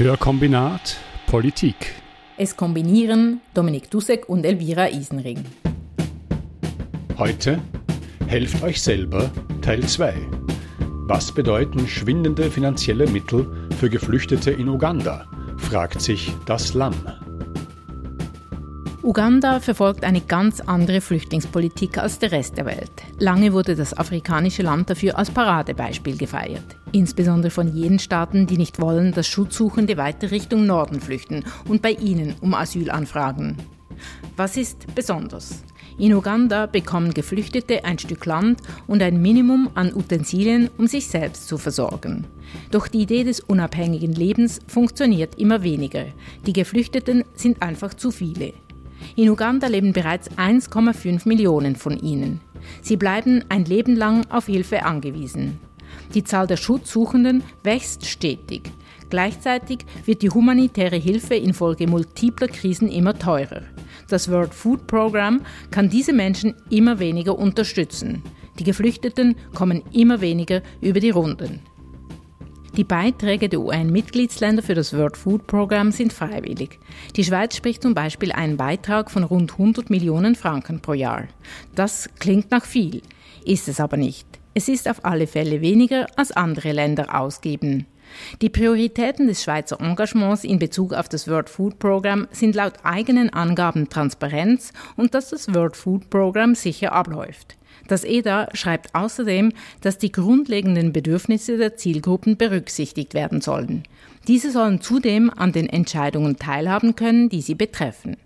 Hörkombinat 0.00 0.96
Politik. 1.26 1.94
Es 2.38 2.56
kombinieren 2.56 3.42
Dominik 3.52 3.90
Dussek 3.90 4.30
und 4.30 4.46
Elvira 4.46 4.88
Isenring. 4.88 5.44
Heute 7.18 7.60
Helft 8.26 8.62
euch 8.62 8.80
selber 8.80 9.30
Teil 9.60 9.82
2. 9.82 10.14
Was 11.06 11.34
bedeuten 11.34 11.86
schwindende 11.86 12.50
finanzielle 12.50 13.08
Mittel 13.08 13.68
für 13.78 13.90
Geflüchtete 13.90 14.50
in 14.52 14.70
Uganda? 14.70 15.26
fragt 15.58 16.00
sich 16.00 16.32
das 16.46 16.72
Lamm. 16.72 16.94
Uganda 19.02 19.60
verfolgt 19.60 20.04
eine 20.04 20.20
ganz 20.20 20.60
andere 20.60 21.00
Flüchtlingspolitik 21.00 21.96
als 21.96 22.18
der 22.18 22.32
Rest 22.32 22.58
der 22.58 22.66
Welt. 22.66 22.92
Lange 23.18 23.54
wurde 23.54 23.74
das 23.74 23.96
afrikanische 23.96 24.62
Land 24.62 24.90
dafür 24.90 25.16
als 25.16 25.30
Paradebeispiel 25.30 26.18
gefeiert. 26.18 26.76
Insbesondere 26.92 27.50
von 27.50 27.74
jenen 27.74 27.98
Staaten, 27.98 28.46
die 28.46 28.58
nicht 28.58 28.78
wollen, 28.78 29.12
dass 29.12 29.26
Schutzsuchende 29.26 29.96
weiter 29.96 30.30
Richtung 30.30 30.66
Norden 30.66 31.00
flüchten 31.00 31.44
und 31.66 31.80
bei 31.80 31.92
ihnen 31.92 32.34
um 32.42 32.52
Asyl 32.52 32.90
anfragen. 32.90 33.56
Was 34.36 34.58
ist 34.58 34.94
besonders? 34.94 35.62
In 35.98 36.12
Uganda 36.12 36.66
bekommen 36.66 37.14
Geflüchtete 37.14 37.86
ein 37.86 37.98
Stück 37.98 38.26
Land 38.26 38.60
und 38.86 39.02
ein 39.02 39.20
Minimum 39.22 39.70
an 39.74 39.94
Utensilien, 39.94 40.68
um 40.76 40.86
sich 40.86 41.06
selbst 41.06 41.48
zu 41.48 41.56
versorgen. 41.56 42.26
Doch 42.70 42.86
die 42.86 43.00
Idee 43.00 43.24
des 43.24 43.40
unabhängigen 43.40 44.12
Lebens 44.12 44.60
funktioniert 44.66 45.38
immer 45.38 45.62
weniger. 45.62 46.04
Die 46.46 46.52
Geflüchteten 46.52 47.24
sind 47.34 47.62
einfach 47.62 47.94
zu 47.94 48.10
viele. 48.10 48.52
In 49.16 49.28
Uganda 49.28 49.66
leben 49.66 49.92
bereits 49.92 50.30
1,5 50.32 51.26
Millionen 51.26 51.76
von 51.76 51.98
ihnen. 51.98 52.40
Sie 52.82 52.96
bleiben 52.96 53.44
ein 53.48 53.64
Leben 53.64 53.96
lang 53.96 54.26
auf 54.30 54.46
Hilfe 54.46 54.84
angewiesen. 54.84 55.58
Die 56.14 56.24
Zahl 56.24 56.46
der 56.46 56.56
Schutzsuchenden 56.56 57.42
wächst 57.62 58.06
stetig. 58.06 58.70
Gleichzeitig 59.08 59.80
wird 60.04 60.22
die 60.22 60.30
humanitäre 60.30 60.96
Hilfe 60.96 61.34
infolge 61.34 61.86
multipler 61.86 62.48
Krisen 62.48 62.88
immer 62.88 63.18
teurer. 63.18 63.62
Das 64.08 64.30
World 64.30 64.54
Food 64.54 64.86
Program 64.86 65.40
kann 65.70 65.90
diese 65.90 66.12
Menschen 66.12 66.54
immer 66.70 66.98
weniger 66.98 67.38
unterstützen. 67.38 68.22
Die 68.58 68.64
Geflüchteten 68.64 69.36
kommen 69.54 69.82
immer 69.92 70.20
weniger 70.20 70.62
über 70.80 71.00
die 71.00 71.10
Runden. 71.10 71.60
Die 72.76 72.84
Beiträge 72.84 73.48
der 73.48 73.60
UN-Mitgliedsländer 73.60 74.62
für 74.62 74.74
das 74.74 74.96
World 74.96 75.16
Food 75.16 75.48
Program 75.48 75.90
sind 75.90 76.12
freiwillig. 76.12 76.78
Die 77.16 77.24
Schweiz 77.24 77.56
spricht 77.56 77.82
zum 77.82 77.94
Beispiel 77.94 78.30
einen 78.30 78.56
Beitrag 78.56 79.10
von 79.10 79.24
rund 79.24 79.52
100 79.52 79.90
Millionen 79.90 80.36
Franken 80.36 80.80
pro 80.80 80.92
Jahr. 80.92 81.24
Das 81.74 82.08
klingt 82.20 82.52
nach 82.52 82.64
viel, 82.64 83.02
ist 83.44 83.66
es 83.66 83.80
aber 83.80 83.96
nicht. 83.96 84.26
Es 84.54 84.68
ist 84.68 84.88
auf 84.88 85.04
alle 85.04 85.26
Fälle 85.26 85.60
weniger, 85.60 86.06
als 86.16 86.30
andere 86.30 86.70
Länder 86.70 87.18
ausgeben. 87.18 87.86
Die 88.40 88.50
Prioritäten 88.50 89.26
des 89.26 89.42
Schweizer 89.42 89.80
Engagements 89.80 90.44
in 90.44 90.60
Bezug 90.60 90.92
auf 90.92 91.08
das 91.08 91.26
World 91.26 91.50
Food 91.50 91.78
Program 91.80 92.28
sind 92.30 92.54
laut 92.54 92.74
eigenen 92.84 93.30
Angaben 93.30 93.88
Transparenz 93.88 94.72
und 94.96 95.14
dass 95.14 95.30
das 95.30 95.52
World 95.54 95.76
Food 95.76 96.08
Program 96.08 96.54
sicher 96.54 96.92
abläuft. 96.92 97.56
Das 97.90 98.04
EDA 98.04 98.46
schreibt 98.52 98.94
außerdem, 98.94 99.52
dass 99.80 99.98
die 99.98 100.12
grundlegenden 100.12 100.92
Bedürfnisse 100.92 101.58
der 101.58 101.74
Zielgruppen 101.74 102.36
berücksichtigt 102.36 103.14
werden 103.14 103.40
sollen. 103.40 103.82
Diese 104.28 104.52
sollen 104.52 104.80
zudem 104.80 105.28
an 105.28 105.50
den 105.50 105.68
Entscheidungen 105.68 106.36
teilhaben 106.36 106.94
können, 106.94 107.28
die 107.30 107.40
sie 107.40 107.56
betreffen. 107.56 108.16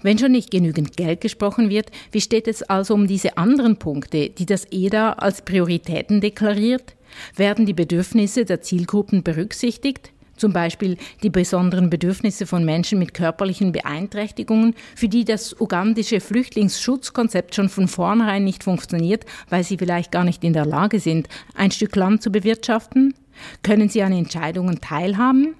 Wenn 0.00 0.16
schon 0.16 0.32
nicht 0.32 0.50
genügend 0.50 0.96
Geld 0.96 1.20
gesprochen 1.20 1.68
wird, 1.68 1.90
wie 2.12 2.22
steht 2.22 2.48
es 2.48 2.62
also 2.62 2.94
um 2.94 3.06
diese 3.06 3.36
anderen 3.36 3.76
Punkte, 3.76 4.30
die 4.30 4.46
das 4.46 4.66
EDA 4.70 5.12
als 5.12 5.42
Prioritäten 5.42 6.22
deklariert? 6.22 6.96
Werden 7.36 7.66
die 7.66 7.74
Bedürfnisse 7.74 8.46
der 8.46 8.62
Zielgruppen 8.62 9.22
berücksichtigt? 9.22 10.12
Zum 10.40 10.52
Beispiel 10.52 10.96
die 11.22 11.30
besonderen 11.30 11.90
Bedürfnisse 11.90 12.46
von 12.46 12.64
Menschen 12.64 12.98
mit 12.98 13.14
körperlichen 13.14 13.72
Beeinträchtigungen, 13.72 14.74
für 14.96 15.08
die 15.08 15.24
das 15.24 15.60
ugandische 15.60 16.20
Flüchtlingsschutzkonzept 16.20 17.54
schon 17.54 17.68
von 17.68 17.86
vornherein 17.86 18.44
nicht 18.44 18.64
funktioniert, 18.64 19.24
weil 19.48 19.62
sie 19.62 19.76
vielleicht 19.76 20.10
gar 20.10 20.24
nicht 20.24 20.42
in 20.42 20.52
der 20.52 20.66
Lage 20.66 20.98
sind, 20.98 21.28
ein 21.54 21.70
Stück 21.70 21.94
Land 21.94 22.22
zu 22.22 22.32
bewirtschaften? 22.32 23.14
Können 23.62 23.88
sie 23.88 24.02
an 24.02 24.12
Entscheidungen 24.12 24.80
teilhaben? 24.80 25.54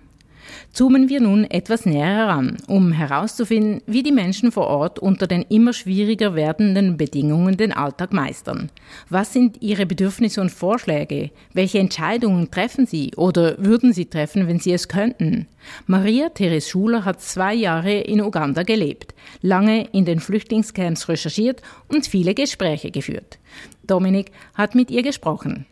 Zoomen 0.72 1.08
wir 1.08 1.20
nun 1.20 1.44
etwas 1.44 1.86
näher 1.86 2.06
heran, 2.06 2.56
um 2.66 2.92
herauszufinden, 2.92 3.82
wie 3.86 4.02
die 4.02 4.12
Menschen 4.12 4.52
vor 4.52 4.66
Ort 4.66 4.98
unter 4.98 5.26
den 5.26 5.42
immer 5.42 5.72
schwieriger 5.72 6.34
werdenden 6.34 6.96
Bedingungen 6.96 7.56
den 7.56 7.72
Alltag 7.72 8.12
meistern. 8.12 8.70
Was 9.08 9.32
sind 9.32 9.62
ihre 9.62 9.86
Bedürfnisse 9.86 10.40
und 10.40 10.50
Vorschläge? 10.50 11.30
Welche 11.52 11.78
Entscheidungen 11.78 12.50
treffen 12.50 12.86
sie 12.86 13.12
oder 13.16 13.56
würden 13.58 13.92
sie 13.92 14.06
treffen, 14.06 14.46
wenn 14.48 14.60
sie 14.60 14.72
es 14.72 14.88
könnten? 14.88 15.46
Maria 15.86 16.28
Therese 16.28 16.68
Schuler 16.70 17.04
hat 17.04 17.20
zwei 17.20 17.54
Jahre 17.54 17.92
in 17.92 18.20
Uganda 18.20 18.62
gelebt, 18.62 19.14
lange 19.42 19.88
in 19.92 20.04
den 20.04 20.20
Flüchtlingscamps 20.20 21.08
recherchiert 21.08 21.62
und 21.88 22.06
viele 22.06 22.34
Gespräche 22.34 22.90
geführt. 22.90 23.38
Dominik 23.82 24.32
hat 24.54 24.74
mit 24.74 24.90
ihr 24.90 25.02
gesprochen. 25.02 25.66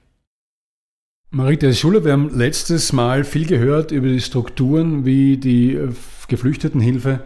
Marita 1.31 1.71
Schuler, 1.75 2.07
wir 2.07 2.13
haben 2.13 2.31
letztes 2.39 2.95
Mal 2.95 3.23
viel 3.23 3.45
gehört 3.45 3.91
über 3.91 4.09
die 4.09 4.23
Strukturen, 4.23 5.05
wie 5.05 5.37
die 5.37 5.75
äh, 5.75 5.91
Geflüchtetenhilfe 6.27 7.21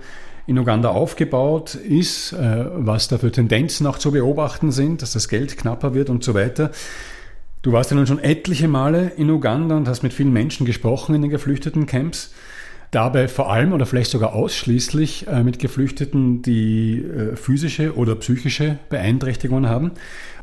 in 0.48 0.58
Uganda 0.58 0.88
aufgebaut 0.88 1.76
ist, 1.76 2.32
äh, 2.32 2.64
was 2.74 3.06
da 3.06 3.18
für 3.18 3.30
Tendenzen 3.30 3.86
auch 3.86 3.98
zu 3.98 4.10
beobachten 4.10 4.72
sind, 4.72 5.02
dass 5.02 5.12
das 5.12 5.28
Geld 5.28 5.56
knapper 5.56 5.94
wird 5.94 6.10
und 6.10 6.24
so 6.24 6.34
weiter. 6.34 6.72
Du 7.62 7.70
warst 7.70 7.92
ja 7.92 7.96
nun 7.96 8.08
schon 8.08 8.18
etliche 8.18 8.66
Male 8.66 9.12
in 9.16 9.30
Uganda 9.30 9.76
und 9.76 9.86
hast 9.86 10.02
mit 10.02 10.12
vielen 10.12 10.32
Menschen 10.32 10.66
gesprochen 10.66 11.14
in 11.14 11.22
den 11.22 11.30
Geflüchtetencamps 11.30 12.34
dabei 12.92 13.26
vor 13.26 13.50
allem 13.50 13.72
oder 13.72 13.86
vielleicht 13.86 14.10
sogar 14.10 14.34
ausschließlich 14.34 15.26
äh, 15.26 15.42
mit 15.42 15.58
Geflüchteten, 15.58 16.42
die 16.42 16.98
äh, 16.98 17.34
physische 17.34 17.96
oder 17.96 18.14
psychische 18.14 18.78
Beeinträchtigungen 18.90 19.68
haben. 19.68 19.90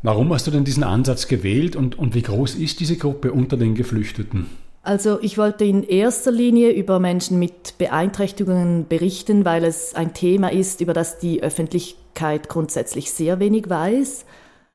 Warum 0.02 0.32
hast 0.32 0.46
du 0.46 0.50
denn 0.50 0.64
diesen 0.64 0.82
Ansatz 0.82 1.28
gewählt 1.28 1.76
und, 1.76 1.98
und 1.98 2.14
wie 2.14 2.22
groß 2.22 2.56
ist 2.56 2.80
diese 2.80 2.96
Gruppe 2.96 3.32
unter 3.32 3.56
den 3.56 3.74
Geflüchteten? 3.74 4.46
Also 4.82 5.18
ich 5.20 5.38
wollte 5.38 5.64
in 5.64 5.84
erster 5.84 6.32
Linie 6.32 6.72
über 6.72 6.98
Menschen 6.98 7.38
mit 7.38 7.78
Beeinträchtigungen 7.78 8.86
berichten, 8.88 9.44
weil 9.44 9.64
es 9.64 9.94
ein 9.94 10.12
Thema 10.14 10.50
ist, 10.50 10.80
über 10.80 10.92
das 10.92 11.18
die 11.18 11.42
Öffentlichkeit 11.42 12.48
grundsätzlich 12.48 13.12
sehr 13.12 13.38
wenig 13.38 13.68
weiß. 13.68 14.24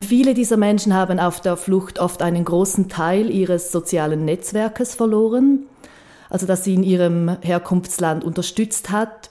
Viele 0.02 0.32
dieser 0.32 0.56
Menschen 0.56 0.94
haben 0.94 1.18
auf 1.18 1.40
der 1.40 1.56
Flucht 1.56 1.98
oft 1.98 2.22
einen 2.22 2.44
großen 2.44 2.88
Teil 2.88 3.30
ihres 3.30 3.72
sozialen 3.72 4.24
Netzwerkes 4.24 4.94
verloren 4.94 5.66
also 6.30 6.46
dass 6.46 6.64
sie 6.64 6.74
in 6.74 6.82
ihrem 6.82 7.36
Herkunftsland 7.40 8.24
unterstützt 8.24 8.90
hat. 8.90 9.30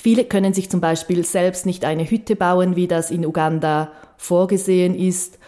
Viele 0.00 0.24
können 0.24 0.54
sich 0.54 0.70
zum 0.70 0.80
Beispiel 0.80 1.24
selbst 1.24 1.66
nicht 1.66 1.84
eine 1.84 2.08
Hütte 2.08 2.36
bauen, 2.36 2.76
wie 2.76 2.86
das 2.86 3.10
in 3.10 3.26
Uganda 3.26 3.92
vorgesehen 4.16 4.94
ist. 4.94 5.38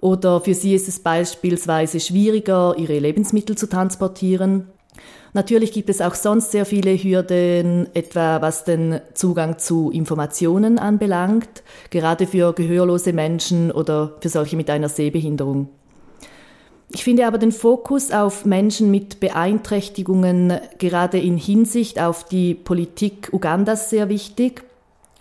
Oder 0.00 0.40
für 0.40 0.54
sie 0.54 0.74
ist 0.74 0.88
es 0.88 1.00
beispielsweise 1.00 2.00
schwieriger, 2.00 2.74
ihre 2.78 2.98
Lebensmittel 2.98 3.56
zu 3.56 3.68
transportieren. 3.68 4.68
Natürlich 5.32 5.72
gibt 5.72 5.90
es 5.90 6.00
auch 6.00 6.14
sonst 6.14 6.50
sehr 6.50 6.66
viele 6.66 6.96
Hürden, 6.96 7.88
etwa 7.94 8.42
was 8.42 8.64
den 8.64 9.00
Zugang 9.14 9.58
zu 9.58 9.90
Informationen 9.90 10.78
anbelangt, 10.78 11.62
gerade 11.90 12.26
für 12.26 12.52
gehörlose 12.52 13.12
Menschen 13.12 13.70
oder 13.70 14.16
für 14.20 14.28
solche 14.28 14.56
mit 14.56 14.70
einer 14.70 14.88
Sehbehinderung. 14.88 15.68
Ich 16.92 17.04
finde 17.04 17.26
aber 17.26 17.38
den 17.38 17.52
Fokus 17.52 18.10
auf 18.10 18.44
Menschen 18.44 18.90
mit 18.90 19.20
Beeinträchtigungen 19.20 20.54
gerade 20.78 21.18
in 21.18 21.36
Hinsicht 21.36 22.00
auf 22.00 22.24
die 22.24 22.54
Politik 22.54 23.30
Ugandas 23.32 23.90
sehr 23.90 24.08
wichtig, 24.08 24.64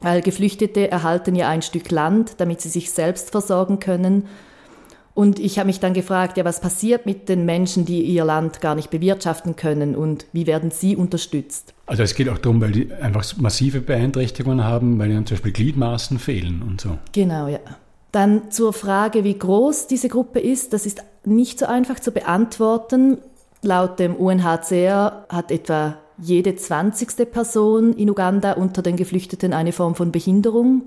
weil 0.02 0.22
Geflüchtete 0.22 0.90
erhalten 0.90 1.36
ja 1.36 1.48
ein 1.48 1.62
Stück 1.62 1.92
Land, 1.92 2.36
damit 2.38 2.62
sie 2.62 2.70
sich 2.70 2.92
selbst 2.92 3.30
versorgen 3.30 3.80
können. 3.80 4.26
Und 5.14 5.38
ich 5.38 5.60
habe 5.60 5.68
mich 5.68 5.80
dann 5.80 5.94
gefragt, 5.94 6.38
ja, 6.38 6.46
was 6.46 6.62
passiert 6.62 7.06
mit 7.06 7.30
den 7.30 7.46
Menschen, 7.46 7.86
die 7.86 8.02
ihr 8.02 8.24
Land 8.24 8.62
gar 8.62 8.74
nicht 8.74 8.90
bewirtschaften 8.90 9.56
können 9.56 9.96
und 9.96 10.26
wie 10.32 10.48
werden 10.48 10.72
sie 10.72 10.96
unterstützt? 10.96 11.74
Also 11.86 12.04
es 12.04 12.16
geht 12.16 12.30
auch 12.30 12.38
darum, 12.38 12.62
weil 12.62 12.72
die 12.72 12.92
einfach 12.94 13.26
massive 13.38 13.82
Beeinträchtigungen 13.82 14.64
haben, 14.64 14.98
weil 14.98 15.12
ihnen 15.12 15.26
zum 15.26 15.36
Beispiel 15.36 15.52
Gliedmaßen 15.52 16.20
fehlen 16.20 16.64
und 16.66 16.82
so. 16.82 16.98
Genau, 17.12 17.48
ja. 17.48 17.60
Dann 18.12 18.52
zur 18.52 18.74
Frage, 18.74 19.24
wie 19.24 19.38
groß 19.38 19.88
diese 19.88 20.10
Gruppe 20.10 20.40
ist, 20.40 20.74
das 20.74 20.86
ist 20.86 21.04
nicht 21.26 21.60
so 21.60 21.66
einfach 21.68 22.00
zu 22.00 22.12
beantworten. 22.12 23.20
Laut 23.62 24.00
dem 24.00 24.16
UNHCR 24.16 25.26
hat 25.30 25.52
etwa 25.52 25.98
jede 26.18 26.56
zwanzigste 26.56 27.26
Person 27.26 27.94
in 27.94 28.10
Uganda 28.10 28.54
unter 28.54 28.82
den 28.82 28.96
Geflüchteten 28.96 29.54
eine 29.54 29.72
Form 29.72 29.96
von 29.96 30.12
Behinderung. 30.12 30.84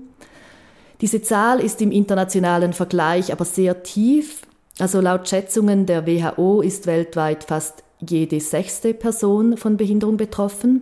Diese 1.01 1.21
Zahl 1.21 1.59
ist 1.59 1.81
im 1.81 1.91
internationalen 1.91 2.73
Vergleich 2.73 3.31
aber 3.31 3.45
sehr 3.45 3.83
tief. 3.83 4.41
Also 4.79 5.01
laut 5.01 5.27
Schätzungen 5.27 5.85
der 5.85 6.05
WHO 6.07 6.61
ist 6.61 6.87
weltweit 6.87 7.45
fast 7.45 7.83
jede 7.99 8.39
sechste 8.39 8.93
Person 8.93 9.57
von 9.57 9.77
Behinderung 9.77 10.17
betroffen. 10.17 10.81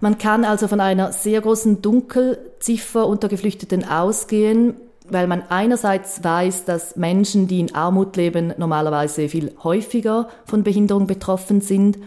Man 0.00 0.18
kann 0.18 0.44
also 0.44 0.68
von 0.68 0.80
einer 0.80 1.12
sehr 1.12 1.40
großen 1.40 1.82
Dunkelziffer 1.82 3.06
unter 3.06 3.28
Geflüchteten 3.28 3.86
ausgehen, 3.86 4.74
weil 5.10 5.26
man 5.26 5.42
einerseits 5.48 6.22
weiß, 6.22 6.64
dass 6.64 6.96
Menschen, 6.96 7.46
die 7.46 7.60
in 7.60 7.74
Armut 7.74 8.16
leben, 8.16 8.54
normalerweise 8.56 9.28
viel 9.28 9.52
häufiger 9.62 10.28
von 10.44 10.62
Behinderung 10.62 11.06
betroffen 11.06 11.60
sind. 11.60 11.98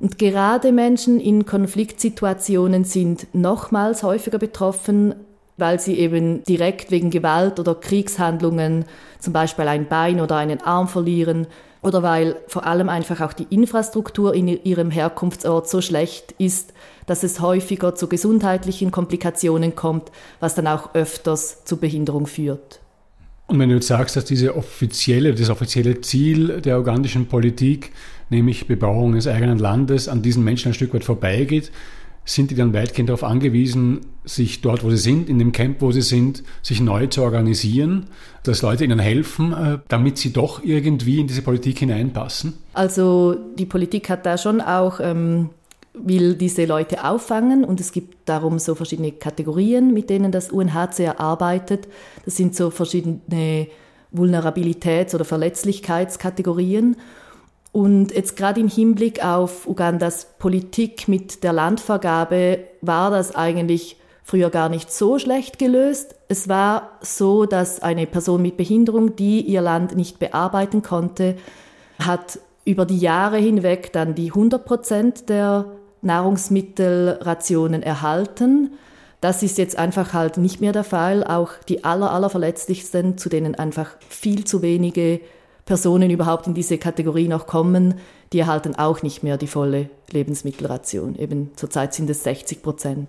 Und 0.00 0.18
gerade 0.18 0.72
Menschen 0.72 1.20
in 1.20 1.46
Konfliktsituationen 1.46 2.84
sind 2.84 3.26
nochmals 3.32 4.02
häufiger 4.02 4.38
betroffen, 4.38 5.14
weil 5.56 5.78
sie 5.78 5.98
eben 5.98 6.42
direkt 6.44 6.90
wegen 6.90 7.10
Gewalt 7.10 7.60
oder 7.60 7.74
Kriegshandlungen 7.74 8.86
zum 9.18 9.32
Beispiel 9.32 9.68
ein 9.68 9.88
Bein 9.88 10.20
oder 10.20 10.36
einen 10.36 10.62
Arm 10.62 10.88
verlieren 10.88 11.46
oder 11.82 12.02
weil 12.02 12.36
vor 12.46 12.66
allem 12.66 12.88
einfach 12.88 13.20
auch 13.20 13.32
die 13.32 13.46
Infrastruktur 13.50 14.34
in 14.34 14.48
ihrem 14.48 14.90
Herkunftsort 14.90 15.68
so 15.68 15.80
schlecht 15.80 16.34
ist, 16.38 16.72
dass 17.06 17.22
es 17.22 17.40
häufiger 17.40 17.94
zu 17.94 18.08
gesundheitlichen 18.08 18.90
Komplikationen 18.90 19.74
kommt, 19.74 20.10
was 20.40 20.54
dann 20.54 20.66
auch 20.66 20.94
öfters 20.94 21.64
zu 21.64 21.78
Behinderung 21.78 22.26
führt. 22.26 22.80
Und 23.46 23.58
wenn 23.58 23.68
du 23.68 23.74
jetzt 23.74 23.88
sagst, 23.88 24.14
dass 24.14 24.24
diese 24.24 24.54
offizielle, 24.54 25.34
das 25.34 25.50
offizielle 25.50 26.00
Ziel 26.02 26.60
der 26.60 26.78
ugandischen 26.78 27.26
Politik, 27.26 27.90
nämlich 28.28 28.68
Bebauung 28.68 29.14
des 29.14 29.26
eigenen 29.26 29.58
Landes, 29.58 30.06
an 30.06 30.22
diesen 30.22 30.44
Menschen 30.44 30.70
ein 30.70 30.74
Stück 30.74 30.94
weit 30.94 31.02
vorbeigeht, 31.02 31.72
sind 32.34 32.50
die 32.50 32.54
dann 32.54 32.72
weitgehend 32.72 33.08
darauf 33.08 33.24
angewiesen, 33.24 34.00
sich 34.24 34.60
dort, 34.60 34.84
wo 34.84 34.90
sie 34.90 34.96
sind, 34.96 35.28
in 35.28 35.38
dem 35.38 35.52
Camp, 35.52 35.80
wo 35.80 35.92
sie 35.92 36.02
sind, 36.02 36.42
sich 36.62 36.80
neu 36.80 37.06
zu 37.06 37.22
organisieren, 37.22 38.06
dass 38.42 38.62
Leute 38.62 38.84
ihnen 38.84 38.98
helfen, 38.98 39.52
äh, 39.52 39.78
damit 39.88 40.18
sie 40.18 40.32
doch 40.32 40.62
irgendwie 40.62 41.20
in 41.20 41.26
diese 41.26 41.42
Politik 41.42 41.78
hineinpassen? 41.78 42.54
Also 42.72 43.36
die 43.58 43.66
Politik 43.66 44.08
hat 44.08 44.26
da 44.26 44.38
schon 44.38 44.60
auch 44.60 45.00
ähm, 45.00 45.50
will 45.92 46.34
diese 46.34 46.64
Leute 46.66 47.04
auffangen 47.04 47.64
und 47.64 47.80
es 47.80 47.92
gibt 47.92 48.28
darum 48.28 48.58
so 48.58 48.74
verschiedene 48.74 49.12
Kategorien, 49.12 49.92
mit 49.92 50.08
denen 50.08 50.32
das 50.32 50.50
UNHCR 50.50 51.18
arbeitet. 51.18 51.88
Das 52.24 52.36
sind 52.36 52.54
so 52.54 52.70
verschiedene 52.70 53.66
Vulnerabilitäts- 54.14 55.14
oder 55.14 55.24
Verletzlichkeitskategorien. 55.24 56.96
Und 57.72 58.12
jetzt 58.12 58.36
gerade 58.36 58.60
im 58.60 58.68
Hinblick 58.68 59.24
auf 59.24 59.68
Ugandas 59.68 60.26
Politik 60.38 61.06
mit 61.06 61.44
der 61.44 61.52
Landvergabe 61.52 62.64
war 62.80 63.10
das 63.10 63.34
eigentlich 63.34 63.96
früher 64.24 64.50
gar 64.50 64.68
nicht 64.68 64.92
so 64.92 65.18
schlecht 65.18 65.58
gelöst. 65.58 66.14
Es 66.28 66.48
war 66.48 66.98
so, 67.00 67.46
dass 67.46 67.80
eine 67.82 68.06
Person 68.06 68.42
mit 68.42 68.56
Behinderung, 68.56 69.16
die 69.16 69.40
ihr 69.40 69.60
Land 69.60 69.96
nicht 69.96 70.18
bearbeiten 70.18 70.82
konnte, 70.82 71.36
hat 71.98 72.38
über 72.64 72.86
die 72.86 72.98
Jahre 72.98 73.38
hinweg 73.38 73.92
dann 73.92 74.14
die 74.14 74.28
100 74.28 74.64
Prozent 74.64 75.28
der 75.28 75.66
Nahrungsmittelrationen 76.02 77.82
erhalten. 77.82 78.72
Das 79.20 79.42
ist 79.42 79.58
jetzt 79.58 79.76
einfach 79.78 80.12
halt 80.12 80.38
nicht 80.38 80.60
mehr 80.60 80.72
der 80.72 80.84
Fall. 80.84 81.24
Auch 81.24 81.52
die 81.68 81.84
aller, 81.84 82.10
allerverletzlichsten, 82.10 83.18
zu 83.18 83.28
denen 83.28 83.54
einfach 83.54 83.96
viel 84.08 84.44
zu 84.44 84.62
wenige 84.62 85.20
Personen 85.70 86.10
überhaupt 86.10 86.48
in 86.48 86.54
diese 86.54 86.78
Kategorie 86.78 87.28
noch 87.28 87.46
kommen, 87.46 87.94
die 88.32 88.40
erhalten 88.40 88.74
auch 88.74 89.02
nicht 89.02 89.22
mehr 89.22 89.36
die 89.36 89.46
volle 89.46 89.88
Lebensmittelration. 90.10 91.14
Eben 91.14 91.52
zurzeit 91.54 91.94
sind 91.94 92.10
es 92.10 92.24
60 92.24 92.60
Prozent. 92.60 93.08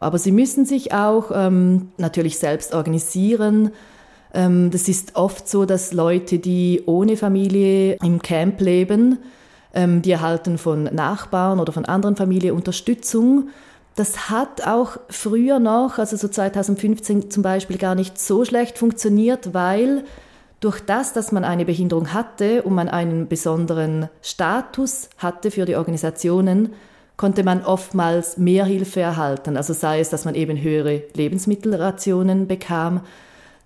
Aber 0.00 0.18
sie 0.18 0.32
müssen 0.32 0.66
sich 0.66 0.92
auch 0.92 1.30
ähm, 1.32 1.92
natürlich 1.98 2.40
selbst 2.40 2.74
organisieren. 2.74 3.70
Ähm, 4.34 4.72
das 4.72 4.88
ist 4.88 5.14
oft 5.14 5.48
so, 5.48 5.66
dass 5.66 5.92
Leute, 5.92 6.40
die 6.40 6.82
ohne 6.86 7.16
Familie 7.16 7.94
im 8.02 8.20
Camp 8.20 8.60
leben, 8.60 9.18
ähm, 9.72 10.02
die 10.02 10.10
erhalten 10.10 10.58
von 10.58 10.82
Nachbarn 10.92 11.60
oder 11.60 11.72
von 11.72 11.84
anderen 11.84 12.16
Familien 12.16 12.56
Unterstützung. 12.56 13.50
Das 13.94 14.28
hat 14.28 14.66
auch 14.66 14.96
früher 15.10 15.60
noch, 15.60 15.98
also 15.98 16.16
so 16.16 16.26
2015 16.26 17.30
zum 17.30 17.44
Beispiel, 17.44 17.78
gar 17.78 17.94
nicht 17.94 18.18
so 18.20 18.44
schlecht 18.44 18.78
funktioniert, 18.78 19.54
weil 19.54 20.02
durch 20.60 20.80
das, 20.80 21.12
dass 21.12 21.32
man 21.32 21.44
eine 21.44 21.64
Behinderung 21.64 22.12
hatte 22.12 22.62
und 22.62 22.74
man 22.74 22.88
einen 22.88 23.28
besonderen 23.28 24.08
Status 24.22 25.08
hatte 25.18 25.50
für 25.50 25.64
die 25.64 25.76
Organisationen, 25.76 26.74
konnte 27.16 27.44
man 27.44 27.64
oftmals 27.64 28.38
mehr 28.38 28.64
Hilfe 28.64 29.00
erhalten. 29.00 29.56
Also 29.56 29.72
sei 29.72 30.00
es, 30.00 30.10
dass 30.10 30.24
man 30.24 30.34
eben 30.34 30.60
höhere 30.60 31.02
Lebensmittelrationen 31.14 32.46
bekam, 32.46 33.00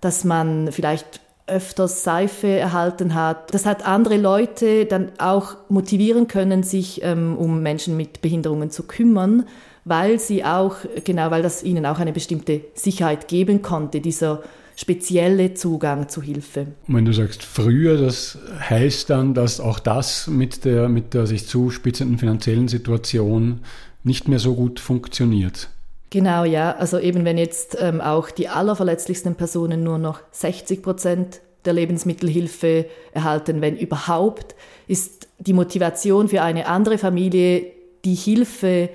dass 0.01 0.23
man 0.23 0.71
vielleicht 0.71 1.21
öfters 1.47 2.03
Seife 2.03 2.47
erhalten 2.47 3.13
hat. 3.13 3.53
Das 3.53 3.65
hat 3.65 3.85
andere 3.85 4.17
Leute 4.17 4.85
dann 4.85 5.11
auch 5.19 5.55
motivieren 5.69 6.27
können, 6.27 6.63
sich 6.63 7.03
ähm, 7.03 7.37
um 7.37 7.61
Menschen 7.61 7.95
mit 7.95 8.21
Behinderungen 8.21 8.71
zu 8.71 8.83
kümmern, 8.83 9.45
weil 9.83 10.19
sie 10.19 10.43
auch, 10.43 10.77
genau, 11.03 11.29
weil 11.29 11.43
das 11.43 11.63
ihnen 11.63 11.85
auch 11.85 11.99
eine 11.99 12.13
bestimmte 12.13 12.61
Sicherheit 12.73 13.27
geben 13.27 13.61
konnte, 13.61 14.01
dieser 14.01 14.41
spezielle 14.75 15.53
Zugang 15.53 16.09
zu 16.09 16.21
Hilfe. 16.21 16.67
Und 16.87 16.95
wenn 16.95 17.05
du 17.05 17.13
sagst 17.13 17.43
früher, 17.43 17.97
das 17.97 18.37
heißt 18.59 19.09
dann, 19.09 19.33
dass 19.33 19.59
auch 19.59 19.79
das 19.79 20.27
mit 20.27 20.65
der, 20.65 20.89
mit 20.89 21.13
der 21.13 21.27
sich 21.27 21.47
zuspitzenden 21.47 22.17
finanziellen 22.17 22.67
Situation 22.67 23.61
nicht 24.03 24.27
mehr 24.27 24.39
so 24.39 24.55
gut 24.55 24.79
funktioniert. 24.79 25.69
Genau, 26.09 26.43
ja. 26.43 26.75
Also 26.75 26.99
eben 26.99 27.25
wenn 27.25 27.37
jetzt 27.37 27.77
ähm, 27.79 27.99
auch 27.99 28.29
die 28.29 28.47
allerverletzlichsten 28.47 29.35
Personen 29.35 29.83
nur 29.83 29.97
noch 29.97 30.21
60 30.31 30.81
Prozent 30.81 31.41
der 31.65 31.73
Lebensmittelhilfe 31.73 32.85
erhalten, 33.11 33.61
wenn 33.61 33.75
überhaupt, 33.75 34.55
ist 34.87 35.27
die 35.39 35.53
Motivation 35.53 36.27
für 36.27 36.41
eine 36.41 36.67
andere 36.67 36.97
Familie, 36.97 37.65
die 38.05 38.13
Hilfe 38.13 38.89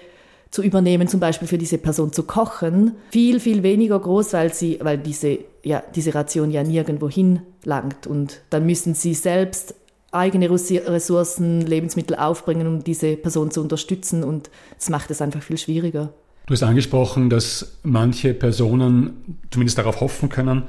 zu 0.50 0.62
übernehmen, 0.62 1.06
zum 1.06 1.20
Beispiel 1.20 1.46
für 1.46 1.58
diese 1.58 1.78
Person 1.78 2.12
zu 2.12 2.24
kochen, 2.24 2.96
viel, 3.12 3.38
viel 3.38 3.62
weniger 3.62 3.98
groß, 3.98 4.32
weil 4.32 4.52
sie, 4.52 4.78
weil 4.82 4.98
diese, 4.98 5.38
ja, 5.62 5.82
diese 5.94 6.14
Ration 6.14 6.50
ja 6.50 6.62
nirgendwo 6.62 7.08
hinlangt. 7.08 8.06
Und 8.06 8.40
dann 8.50 8.66
müssen 8.66 8.94
sie 8.94 9.14
selbst 9.14 9.74
eigene 10.12 10.50
Ressourcen, 10.50 11.60
Lebensmittel 11.60 12.16
aufbringen, 12.16 12.66
um 12.66 12.82
diese 12.82 13.16
Person 13.16 13.52
zu 13.52 13.60
unterstützen. 13.60 14.24
Und 14.24 14.50
das 14.76 14.90
macht 14.90 15.10
es 15.10 15.22
einfach 15.22 15.42
viel 15.42 15.58
schwieriger. 15.58 16.12
Du 16.46 16.54
hast 16.54 16.64
angesprochen, 16.64 17.30
dass 17.30 17.76
manche 17.84 18.34
Personen 18.34 19.38
zumindest 19.52 19.78
darauf 19.78 20.00
hoffen 20.00 20.28
können, 20.30 20.64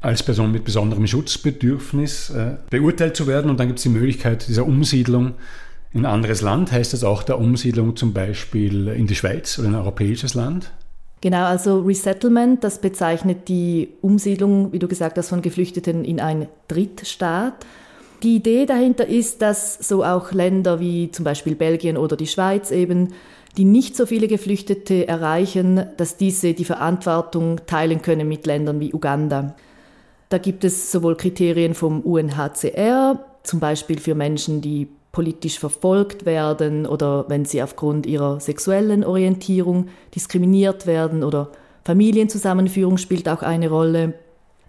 als 0.00 0.22
Person 0.22 0.50
mit 0.50 0.64
besonderem 0.64 1.06
Schutzbedürfnis 1.06 2.30
äh, 2.30 2.56
beurteilt 2.70 3.16
zu 3.16 3.26
werden. 3.26 3.50
Und 3.50 3.60
dann 3.60 3.66
gibt 3.66 3.80
es 3.80 3.82
die 3.82 3.90
Möglichkeit 3.90 4.48
dieser 4.48 4.64
Umsiedlung 4.64 5.34
ein 5.94 6.06
anderes 6.06 6.42
Land. 6.42 6.72
Heißt 6.72 6.92
das 6.92 7.04
auch 7.04 7.22
der 7.22 7.38
Umsiedlung 7.38 7.96
zum 7.96 8.12
Beispiel 8.12 8.88
in 8.88 9.06
die 9.06 9.14
Schweiz 9.14 9.58
oder 9.58 9.68
in 9.68 9.74
ein 9.74 9.80
europäisches 9.80 10.34
Land? 10.34 10.70
Genau, 11.20 11.44
also 11.44 11.80
Resettlement, 11.80 12.64
das 12.64 12.80
bezeichnet 12.80 13.48
die 13.48 13.88
Umsiedlung, 14.00 14.72
wie 14.72 14.78
du 14.78 14.88
gesagt 14.88 15.18
hast, 15.18 15.28
von 15.28 15.42
Geflüchteten 15.42 16.04
in 16.04 16.18
einen 16.20 16.48
Drittstaat. 16.68 17.54
Die 18.22 18.36
Idee 18.36 18.66
dahinter 18.66 19.06
ist, 19.06 19.42
dass 19.42 19.74
so 19.78 20.04
auch 20.04 20.32
Länder 20.32 20.80
wie 20.80 21.10
zum 21.10 21.24
Beispiel 21.24 21.54
Belgien 21.54 21.96
oder 21.96 22.16
die 22.16 22.26
Schweiz 22.26 22.70
eben 22.70 23.08
die 23.56 23.64
nicht 23.64 23.96
so 23.96 24.06
viele 24.06 24.28
Geflüchtete 24.28 25.08
erreichen, 25.08 25.84
dass 25.96 26.16
diese 26.16 26.54
die 26.54 26.64
Verantwortung 26.64 27.60
teilen 27.66 28.00
können 28.00 28.28
mit 28.28 28.46
Ländern 28.46 28.80
wie 28.80 28.94
Uganda. 28.94 29.56
Da 30.28 30.38
gibt 30.38 30.64
es 30.64 30.92
sowohl 30.92 31.16
Kriterien 31.16 31.74
vom 31.74 32.00
UNHCR, 32.02 33.24
zum 33.42 33.58
Beispiel 33.58 33.98
für 33.98 34.14
Menschen, 34.14 34.60
die 34.60 34.88
politisch 35.12 35.58
verfolgt 35.58 36.24
werden 36.24 36.86
oder 36.86 37.24
wenn 37.28 37.44
sie 37.44 37.62
aufgrund 37.62 38.06
ihrer 38.06 38.40
sexuellen 38.40 39.04
Orientierung 39.04 39.88
diskriminiert 40.14 40.86
werden 40.86 41.24
oder 41.24 41.50
Familienzusammenführung 41.84 42.98
spielt 42.98 43.28
auch 43.28 43.42
eine 43.42 43.68
Rolle. 43.68 44.14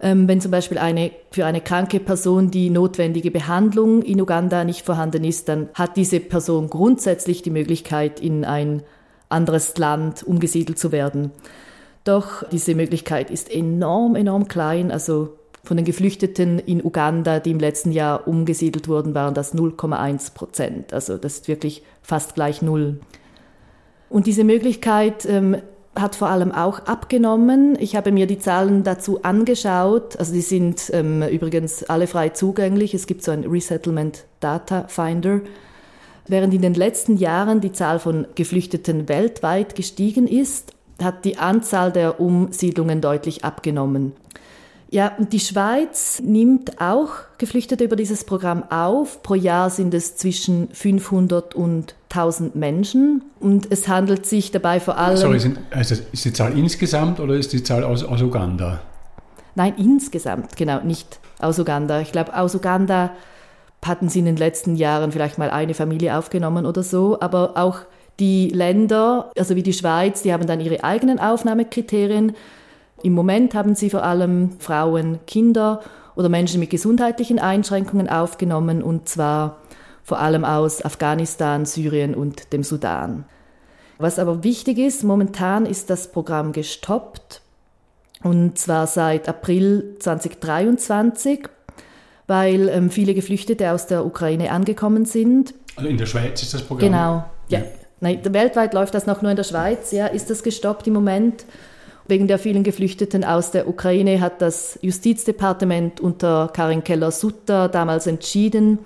Ähm, 0.00 0.26
wenn 0.26 0.40
zum 0.40 0.50
Beispiel 0.50 0.78
eine, 0.78 1.12
für 1.30 1.46
eine 1.46 1.60
kranke 1.60 2.00
Person 2.00 2.50
die 2.50 2.70
notwendige 2.70 3.30
Behandlung 3.30 4.02
in 4.02 4.20
Uganda 4.20 4.64
nicht 4.64 4.84
vorhanden 4.84 5.22
ist, 5.22 5.48
dann 5.48 5.68
hat 5.74 5.96
diese 5.96 6.18
Person 6.18 6.68
grundsätzlich 6.68 7.42
die 7.42 7.50
Möglichkeit, 7.50 8.18
in 8.18 8.44
ein 8.44 8.82
anderes 9.28 9.78
Land 9.78 10.24
umgesiedelt 10.24 10.78
zu 10.78 10.90
werden. 10.90 11.30
Doch 12.04 12.42
diese 12.50 12.74
Möglichkeit 12.74 13.30
ist 13.30 13.50
enorm, 13.50 14.16
enorm 14.16 14.48
klein. 14.48 14.90
Also 14.90 15.38
von 15.64 15.76
den 15.76 15.86
Geflüchteten 15.86 16.58
in 16.58 16.84
Uganda, 16.84 17.38
die 17.38 17.52
im 17.52 17.60
letzten 17.60 17.92
Jahr 17.92 18.26
umgesiedelt 18.26 18.88
wurden, 18.88 19.14
waren 19.14 19.34
das 19.34 19.54
0,1 19.54 20.34
Prozent. 20.34 20.92
Also 20.92 21.16
das 21.18 21.34
ist 21.34 21.48
wirklich 21.48 21.82
fast 22.02 22.34
gleich 22.34 22.62
null. 22.62 23.00
Und 24.08 24.26
diese 24.26 24.44
Möglichkeit 24.44 25.24
ähm, 25.24 25.56
hat 25.94 26.16
vor 26.16 26.28
allem 26.28 26.52
auch 26.52 26.80
abgenommen. 26.80 27.76
Ich 27.78 27.96
habe 27.96 28.12
mir 28.12 28.26
die 28.26 28.38
Zahlen 28.38 28.82
dazu 28.82 29.22
angeschaut. 29.22 30.18
Also 30.18 30.32
die 30.32 30.40
sind 30.40 30.90
ähm, 30.92 31.22
übrigens 31.22 31.84
alle 31.84 32.06
frei 32.06 32.30
zugänglich. 32.30 32.92
Es 32.92 33.06
gibt 33.06 33.22
so 33.22 33.30
ein 33.30 33.44
Resettlement 33.44 34.24
Data 34.40 34.86
Finder. 34.88 35.40
Während 36.26 36.54
in 36.54 36.62
den 36.62 36.74
letzten 36.74 37.16
Jahren 37.16 37.60
die 37.60 37.72
Zahl 37.72 37.98
von 37.98 38.26
Geflüchteten 38.34 39.08
weltweit 39.08 39.74
gestiegen 39.74 40.26
ist, 40.26 40.72
hat 41.02 41.24
die 41.24 41.38
Anzahl 41.38 41.92
der 41.92 42.20
Umsiedlungen 42.20 43.00
deutlich 43.00 43.44
abgenommen. 43.44 44.12
Ja, 44.92 45.12
und 45.16 45.32
die 45.32 45.40
Schweiz 45.40 46.20
nimmt 46.22 46.78
auch 46.78 47.08
Geflüchtete 47.38 47.82
über 47.82 47.96
dieses 47.96 48.24
Programm 48.24 48.62
auf. 48.70 49.22
Pro 49.22 49.34
Jahr 49.34 49.70
sind 49.70 49.94
es 49.94 50.16
zwischen 50.16 50.68
500 50.68 51.54
und 51.54 51.94
1000 52.10 52.56
Menschen. 52.56 53.22
Und 53.40 53.72
es 53.72 53.88
handelt 53.88 54.26
sich 54.26 54.50
dabei 54.50 54.80
vor 54.80 54.98
allem. 54.98 55.16
Sorry, 55.16 55.40
sind, 55.40 55.58
also 55.70 55.94
ist 56.12 56.26
die 56.26 56.34
Zahl 56.34 56.58
insgesamt 56.58 57.20
oder 57.20 57.36
ist 57.36 57.54
die 57.54 57.62
Zahl 57.62 57.84
aus, 57.84 58.04
aus 58.04 58.20
Uganda? 58.20 58.82
Nein, 59.54 59.72
insgesamt, 59.78 60.56
genau, 60.56 60.80
nicht 60.80 61.20
aus 61.38 61.58
Uganda. 61.58 62.02
Ich 62.02 62.12
glaube, 62.12 62.36
aus 62.36 62.54
Uganda 62.54 63.12
hatten 63.82 64.10
sie 64.10 64.18
in 64.18 64.26
den 64.26 64.36
letzten 64.36 64.76
Jahren 64.76 65.10
vielleicht 65.10 65.38
mal 65.38 65.48
eine 65.48 65.72
Familie 65.72 66.18
aufgenommen 66.18 66.66
oder 66.66 66.82
so, 66.82 67.18
aber 67.18 67.52
auch 67.56 67.78
die 68.20 68.50
Länder, 68.50 69.30
also 69.38 69.56
wie 69.56 69.62
die 69.62 69.72
Schweiz, 69.72 70.20
die 70.20 70.34
haben 70.34 70.46
dann 70.46 70.60
ihre 70.60 70.84
eigenen 70.84 71.18
Aufnahmekriterien. 71.18 72.34
Im 73.02 73.12
Moment 73.12 73.54
haben 73.54 73.74
sie 73.74 73.90
vor 73.90 74.04
allem 74.04 74.50
Frauen, 74.58 75.20
Kinder 75.26 75.82
oder 76.14 76.28
Menschen 76.28 76.60
mit 76.60 76.70
gesundheitlichen 76.70 77.38
Einschränkungen 77.38 78.08
aufgenommen, 78.08 78.82
und 78.82 79.08
zwar 79.08 79.58
vor 80.04 80.18
allem 80.20 80.44
aus 80.44 80.84
Afghanistan, 80.84 81.64
Syrien 81.64 82.14
und 82.14 82.52
dem 82.52 82.62
Sudan. 82.62 83.24
Was 83.98 84.18
aber 84.18 84.44
wichtig 84.44 84.78
ist, 84.78 85.04
momentan 85.04 85.66
ist 85.66 85.90
das 85.90 86.10
Programm 86.10 86.52
gestoppt, 86.52 87.40
und 88.22 88.56
zwar 88.56 88.86
seit 88.86 89.28
April 89.28 89.96
2023, 89.98 91.48
weil 92.28 92.68
ähm, 92.68 92.90
viele 92.90 93.14
Geflüchtete 93.14 93.72
aus 93.72 93.86
der 93.86 94.06
Ukraine 94.06 94.52
angekommen 94.52 95.06
sind. 95.06 95.54
Also 95.74 95.88
in 95.88 95.96
der 95.96 96.06
Schweiz 96.06 96.40
ist 96.42 96.54
das 96.54 96.62
Programm? 96.62 96.90
Genau, 96.90 97.24
ja. 97.48 97.58
ja. 97.60 97.64
Nein, 98.00 98.20
weltweit 98.24 98.74
läuft 98.74 98.94
das 98.94 99.06
noch 99.06 99.22
nur 99.22 99.30
in 99.30 99.36
der 99.36 99.44
Schweiz, 99.44 99.92
ja, 99.92 100.06
ist 100.06 100.30
das 100.30 100.42
gestoppt 100.42 100.86
im 100.88 100.94
Moment. 100.94 101.44
Wegen 102.08 102.26
der 102.26 102.38
vielen 102.38 102.64
Geflüchteten 102.64 103.24
aus 103.24 103.52
der 103.52 103.68
Ukraine 103.68 104.20
hat 104.20 104.42
das 104.42 104.78
Justizdepartement 104.82 106.00
unter 106.00 106.50
Karin 106.52 106.82
Keller-Sutter 106.82 107.68
damals 107.68 108.06
entschieden, 108.06 108.78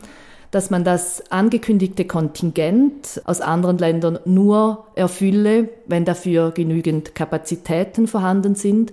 dass 0.50 0.70
man 0.70 0.84
das 0.84 1.30
angekündigte 1.30 2.04
Kontingent 2.04 3.20
aus 3.24 3.40
anderen 3.40 3.78
Ländern 3.78 4.18
nur 4.24 4.86
erfülle, 4.94 5.70
wenn 5.86 6.04
dafür 6.04 6.50
genügend 6.50 7.14
Kapazitäten 7.14 8.06
vorhanden 8.06 8.54
sind. 8.54 8.92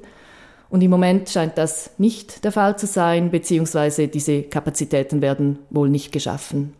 Und 0.69 0.81
im 0.81 0.89
Moment 0.89 1.29
scheint 1.29 1.57
das 1.57 1.91
nicht 1.97 2.43
der 2.43 2.51
Fall 2.51 2.77
zu 2.77 2.87
sein, 2.87 3.29
beziehungsweise 3.29 4.07
diese 4.07 4.43
Kapazitäten 4.43 5.21
werden 5.21 5.59
wohl 5.69 5.89
nicht 5.89 6.11
geschaffen. 6.11 6.73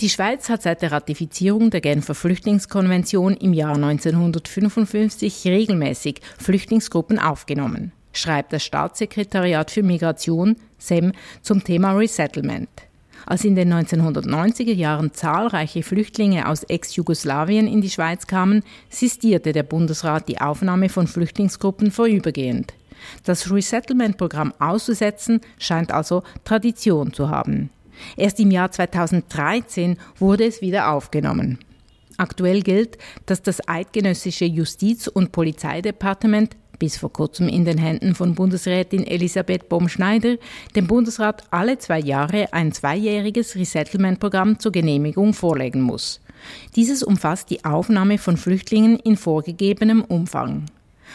Die 0.00 0.08
Schweiz 0.08 0.48
hat 0.48 0.62
seit 0.62 0.82
der 0.82 0.90
Ratifizierung 0.90 1.70
der 1.70 1.80
Genfer 1.80 2.16
Flüchtlingskonvention 2.16 3.34
im 3.34 3.52
Jahr 3.52 3.76
1955 3.76 5.44
regelmäßig 5.44 6.20
Flüchtlingsgruppen 6.36 7.20
aufgenommen, 7.20 7.92
schreibt 8.12 8.52
das 8.52 8.64
Staatssekretariat 8.64 9.70
für 9.70 9.84
Migration 9.84 10.56
SEM 10.78 11.12
zum 11.42 11.62
Thema 11.62 11.92
Resettlement. 11.92 12.68
Als 13.24 13.44
in 13.44 13.54
den 13.54 13.72
1990er 13.72 14.74
Jahren 14.74 15.12
zahlreiche 15.12 15.84
Flüchtlinge 15.84 16.48
aus 16.48 16.64
Ex-Jugoslawien 16.64 17.68
in 17.68 17.80
die 17.80 17.88
Schweiz 17.88 18.26
kamen, 18.26 18.64
sistierte 18.90 19.52
der 19.52 19.62
Bundesrat 19.62 20.28
die 20.28 20.40
Aufnahme 20.40 20.88
von 20.88 21.06
Flüchtlingsgruppen 21.06 21.92
vorübergehend. 21.92 22.74
Das 23.22 23.48
Resettlement-Programm 23.48 24.54
auszusetzen 24.58 25.40
scheint 25.58 25.92
also 25.92 26.24
Tradition 26.44 27.12
zu 27.12 27.30
haben. 27.30 27.70
Erst 28.16 28.40
im 28.40 28.50
Jahr 28.50 28.70
2013 28.70 29.96
wurde 30.18 30.44
es 30.44 30.60
wieder 30.60 30.90
aufgenommen. 30.90 31.58
Aktuell 32.16 32.62
gilt, 32.62 32.98
dass 33.26 33.42
das 33.42 33.66
eidgenössische 33.68 34.44
Justiz- 34.44 35.08
und 35.08 35.32
Polizeidepartement 35.32 36.56
bis 36.78 36.96
vor 36.96 37.12
kurzem 37.12 37.48
in 37.48 37.64
den 37.64 37.78
Händen 37.78 38.14
von 38.14 38.34
Bundesrätin 38.34 39.06
Elisabeth 39.06 39.68
Baumschneider, 39.68 40.36
dem 40.74 40.86
Bundesrat 40.86 41.44
alle 41.50 41.78
zwei 41.78 42.00
Jahre 42.00 42.52
ein 42.52 42.72
zweijähriges 42.72 43.56
Resettlement-Programm 43.56 44.58
zur 44.58 44.72
Genehmigung 44.72 45.34
vorlegen 45.34 45.80
muss. 45.80 46.20
Dieses 46.76 47.02
umfasst 47.02 47.50
die 47.50 47.64
Aufnahme 47.64 48.18
von 48.18 48.36
Flüchtlingen 48.36 48.98
in 48.98 49.16
vorgegebenem 49.16 50.02
Umfang. 50.02 50.66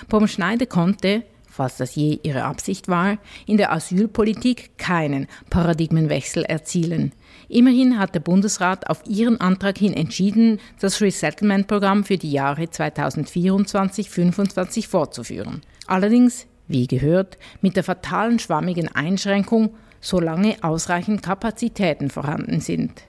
Baumschneider 0.08 0.66
konnte, 0.66 1.24
falls 1.60 1.76
das 1.76 1.96
je 1.96 2.20
ihre 2.24 2.46
Absicht 2.46 2.88
war, 2.88 3.18
in 3.46 3.58
der 3.58 3.74
Asylpolitik 3.74 4.78
keinen 4.78 5.28
Paradigmenwechsel 5.50 6.46
erzielen. 6.46 7.12
Immerhin 7.50 8.00
hat 8.00 8.16
der 8.16 8.22
Bundesrat 8.22 8.90
auf 8.90 9.02
ihren 9.06 9.42
Antrag 9.42 9.78
hin 9.78 9.94
entschieden, 9.94 10.62
das 10.80 11.02
Resettlement-Programm 11.02 12.06
für 12.06 12.16
die 12.16 12.32
Jahre 12.32 12.64
2024-2025 12.64 14.88
fortzuführen. 14.88 15.60
Allerdings, 15.86 16.48
wie 16.70 16.88
gehört, 16.88 17.38
mit 17.60 17.76
der 17.76 17.84
fatalen 17.84 18.40
schwammigen 18.40 18.88
Einschränkung, 18.96 19.76
solange 20.00 20.56
ausreichend 20.62 21.24
Kapazitäten 21.24 22.10
vorhanden 22.10 22.62
sind. 22.62 23.04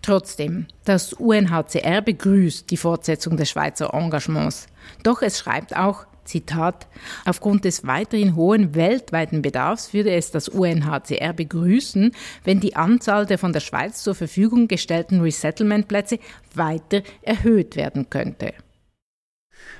Trotzdem, 0.00 0.66
das 0.84 1.12
UNHCR 1.12 2.02
begrüßt 2.02 2.70
die 2.70 2.76
Fortsetzung 2.76 3.36
des 3.36 3.50
Schweizer 3.50 3.94
Engagements. 3.94 4.68
Doch 5.02 5.22
es 5.22 5.40
schreibt 5.40 5.76
auch, 5.76 6.06
Zitat, 6.26 6.86
aufgrund 7.24 7.64
des 7.64 7.86
weiterhin 7.86 8.36
hohen 8.36 8.74
weltweiten 8.74 9.42
Bedarfs 9.42 9.92
würde 9.94 10.10
es 10.10 10.30
das 10.30 10.48
UNHCR 10.48 11.32
begrüßen, 11.32 12.12
wenn 12.44 12.60
die 12.60 12.76
Anzahl 12.76 13.26
der 13.26 13.38
von 13.38 13.52
der 13.52 13.60
Schweiz 13.60 14.02
zur 14.02 14.14
Verfügung 14.14 14.68
gestellten 14.68 15.20
Resettlement-Plätze 15.20 16.18
weiter 16.54 17.02
erhöht 17.22 17.76
werden 17.76 18.10
könnte. 18.10 18.52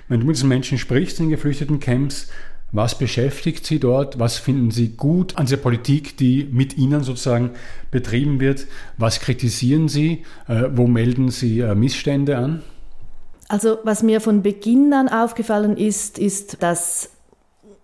Wenn 0.09 0.21
du 0.21 0.27
mit 0.27 0.37
diesen 0.37 0.49
Menschen 0.49 0.79
sprichst 0.79 1.21
in 1.21 1.31
geflüchteten 1.31 1.81
Camps, 1.81 2.29
was 2.73 2.99
beschäftigt 2.99 3.65
Sie 3.65 3.79
dort? 3.79 4.19
Was 4.19 4.39
finden 4.39 4.71
Sie 4.71 4.91
gut 4.91 5.39
an 5.39 5.47
der 5.47 5.57
Politik, 5.57 6.17
die 6.17 6.49
mit 6.51 6.77
Ihnen 6.77 7.05
sozusagen 7.05 7.51
betrieben 7.91 8.41
wird? 8.41 8.67
Was 8.99 9.21
kritisieren 9.21 9.89
Sie? 9.89 10.25
Äh, 10.49 10.65
wo 10.73 10.87
melden 10.87 11.31
Sie 11.31 11.61
äh, 11.61 11.75
Missstände 11.75 12.37
an? 12.37 12.63
Also 13.49 13.79
was 13.85 14.03
mir 14.03 14.21
von 14.21 14.43
Beginn 14.43 14.93
an 14.93 15.09
aufgefallen 15.09 15.77
ist, 15.77 16.19
ist, 16.19 16.63
dass 16.63 17.11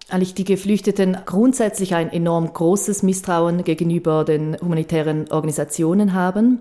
eigentlich 0.09 0.35
die 0.35 0.45
Geflüchteten 0.45 1.16
grundsätzlich 1.25 1.95
ein 1.95 2.12
enorm 2.12 2.52
großes 2.52 3.02
Misstrauen 3.02 3.64
gegenüber 3.64 4.25
den 4.25 4.57
humanitären 4.61 5.31
Organisationen 5.31 6.12
haben. 6.12 6.61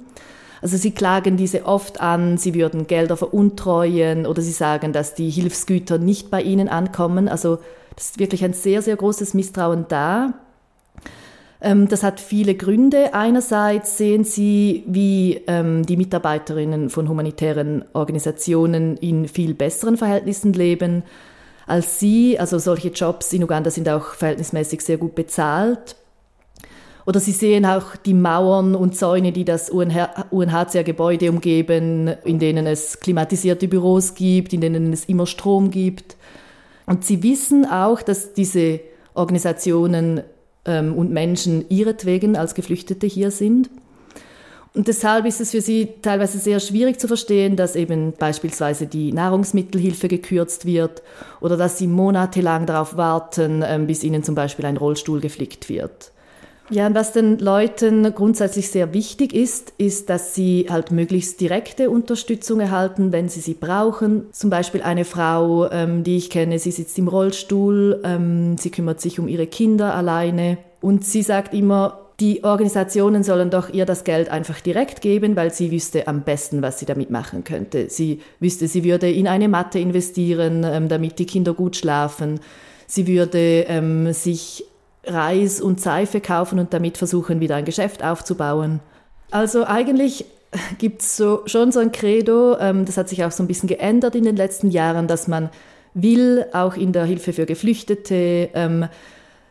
Also 0.61 0.77
sie 0.77 0.91
klagen 0.91 1.37
diese 1.37 1.65
oft 1.65 1.99
an, 1.99 2.37
sie 2.37 2.53
würden 2.53 2.85
Gelder 2.85 3.17
veruntreuen 3.17 4.27
oder 4.27 4.41
sie 4.41 4.51
sagen, 4.51 4.93
dass 4.93 5.15
die 5.15 5.29
Hilfsgüter 5.29 5.97
nicht 5.97 6.29
bei 6.29 6.41
ihnen 6.41 6.69
ankommen. 6.69 7.27
Also 7.27 7.57
das 7.95 8.11
ist 8.11 8.19
wirklich 8.19 8.43
ein 8.45 8.53
sehr, 8.53 8.81
sehr 8.81 8.95
großes 8.95 9.33
Misstrauen 9.33 9.85
da. 9.89 10.33
Ähm, 11.61 11.87
das 11.87 12.03
hat 12.03 12.19
viele 12.19 12.55
Gründe. 12.55 13.13
Einerseits 13.13 13.97
sehen 13.97 14.23
Sie, 14.23 14.83
wie 14.87 15.41
ähm, 15.47 15.85
die 15.85 15.97
Mitarbeiterinnen 15.97 16.89
von 16.89 17.07
humanitären 17.07 17.85
Organisationen 17.93 18.97
in 18.97 19.27
viel 19.27 19.53
besseren 19.53 19.97
Verhältnissen 19.97 20.53
leben 20.53 21.03
als 21.67 21.99
Sie. 21.99 22.39
Also 22.39 22.57
solche 22.57 22.89
Jobs 22.89 23.31
in 23.31 23.43
Uganda 23.43 23.69
sind 23.69 23.87
auch 23.87 24.15
verhältnismäßig 24.15 24.81
sehr 24.81 24.97
gut 24.97 25.13
bezahlt. 25.13 25.95
Oder 27.05 27.19
Sie 27.19 27.31
sehen 27.31 27.65
auch 27.65 27.95
die 27.95 28.13
Mauern 28.13 28.75
und 28.75 28.95
Zäune, 28.95 29.31
die 29.31 29.45
das 29.45 29.69
UNHCR-Gebäude 29.69 31.29
umgeben, 31.29 32.07
in 32.23 32.39
denen 32.39 32.67
es 32.67 32.99
klimatisierte 32.99 33.67
Büros 33.67 34.13
gibt, 34.13 34.53
in 34.53 34.61
denen 34.61 34.93
es 34.93 35.05
immer 35.05 35.25
Strom 35.25 35.71
gibt. 35.71 36.15
Und 36.85 37.05
Sie 37.05 37.23
wissen 37.23 37.65
auch, 37.65 38.01
dass 38.01 38.33
diese 38.33 38.81
Organisationen 39.13 40.21
ähm, 40.65 40.93
und 40.93 41.11
Menschen 41.11 41.65
ihretwegen 41.69 42.35
als 42.35 42.55
Geflüchtete 42.55 43.07
hier 43.07 43.31
sind. 43.31 43.69
Und 44.73 44.87
deshalb 44.87 45.25
ist 45.25 45.41
es 45.41 45.51
für 45.51 45.59
sie 45.59 45.89
teilweise 46.01 46.37
sehr 46.37 46.61
schwierig 46.61 46.97
zu 46.97 47.07
verstehen, 47.07 47.57
dass 47.57 47.75
eben 47.75 48.13
beispielsweise 48.13 48.87
die 48.87 49.11
Nahrungsmittelhilfe 49.11 50.07
gekürzt 50.07 50.65
wird 50.65 51.03
oder 51.41 51.57
dass 51.57 51.77
sie 51.77 51.87
monatelang 51.87 52.65
darauf 52.65 52.95
warten, 52.95 53.63
ähm, 53.65 53.87
bis 53.87 54.03
ihnen 54.03 54.23
zum 54.23 54.35
Beispiel 54.35 54.65
ein 54.65 54.77
Rollstuhl 54.77 55.19
geflickt 55.19 55.67
wird. 55.67 56.10
Ja, 56.71 56.95
was 56.95 57.11
den 57.11 57.37
Leuten 57.37 58.15
grundsätzlich 58.15 58.69
sehr 58.69 58.93
wichtig 58.93 59.33
ist, 59.33 59.73
ist, 59.77 60.09
dass 60.09 60.33
sie 60.33 60.67
halt 60.69 60.89
möglichst 60.89 61.41
direkte 61.41 61.89
Unterstützung 61.89 62.61
erhalten, 62.61 63.11
wenn 63.11 63.27
sie 63.27 63.41
sie 63.41 63.55
brauchen. 63.55 64.27
Zum 64.31 64.49
Beispiel 64.49 64.81
eine 64.81 65.03
Frau, 65.03 65.69
ähm, 65.69 66.05
die 66.05 66.15
ich 66.15 66.29
kenne, 66.29 66.59
sie 66.59 66.71
sitzt 66.71 66.97
im 66.97 67.09
Rollstuhl, 67.09 67.99
ähm, 68.05 68.57
sie 68.57 68.69
kümmert 68.69 69.01
sich 69.01 69.19
um 69.19 69.27
ihre 69.27 69.47
Kinder 69.47 69.93
alleine 69.93 70.59
und 70.79 71.03
sie 71.03 71.23
sagt 71.23 71.53
immer, 71.53 71.99
die 72.21 72.45
Organisationen 72.45 73.23
sollen 73.23 73.49
doch 73.49 73.69
ihr 73.73 73.85
das 73.85 74.05
Geld 74.05 74.29
einfach 74.29 74.61
direkt 74.61 75.01
geben, 75.01 75.35
weil 75.35 75.51
sie 75.51 75.71
wüsste 75.71 76.07
am 76.07 76.21
besten, 76.21 76.61
was 76.61 76.79
sie 76.79 76.85
damit 76.85 77.09
machen 77.09 77.43
könnte. 77.43 77.89
Sie 77.89 78.21
wüsste, 78.39 78.69
sie 78.69 78.85
würde 78.85 79.11
in 79.11 79.27
eine 79.27 79.49
Matte 79.49 79.79
investieren, 79.79 80.63
ähm, 80.63 80.87
damit 80.87 81.19
die 81.19 81.25
Kinder 81.25 81.53
gut 81.53 81.75
schlafen. 81.75 82.39
Sie 82.87 83.07
würde 83.07 83.65
ähm, 83.67 84.13
sich 84.13 84.65
Reis 85.03 85.61
und 85.61 85.81
Seife 85.81 86.21
kaufen 86.21 86.59
und 86.59 86.73
damit 86.73 86.97
versuchen, 86.97 87.39
wieder 87.39 87.55
ein 87.55 87.65
Geschäft 87.65 88.03
aufzubauen. 88.03 88.79
Also 89.31 89.65
eigentlich 89.65 90.25
gibt 90.77 91.01
es 91.01 91.17
so, 91.17 91.43
schon 91.45 91.71
so 91.71 91.79
ein 91.79 91.91
Credo, 91.91 92.57
ähm, 92.59 92.85
das 92.85 92.97
hat 92.97 93.09
sich 93.09 93.23
auch 93.23 93.31
so 93.31 93.43
ein 93.43 93.47
bisschen 93.47 93.69
geändert 93.69 94.15
in 94.15 94.25
den 94.25 94.35
letzten 94.35 94.69
Jahren, 94.69 95.07
dass 95.07 95.27
man 95.27 95.49
will, 95.93 96.45
auch 96.53 96.75
in 96.75 96.93
der 96.93 97.05
Hilfe 97.05 97.33
für 97.33 97.45
Geflüchtete, 97.45 98.49
ähm, 98.53 98.87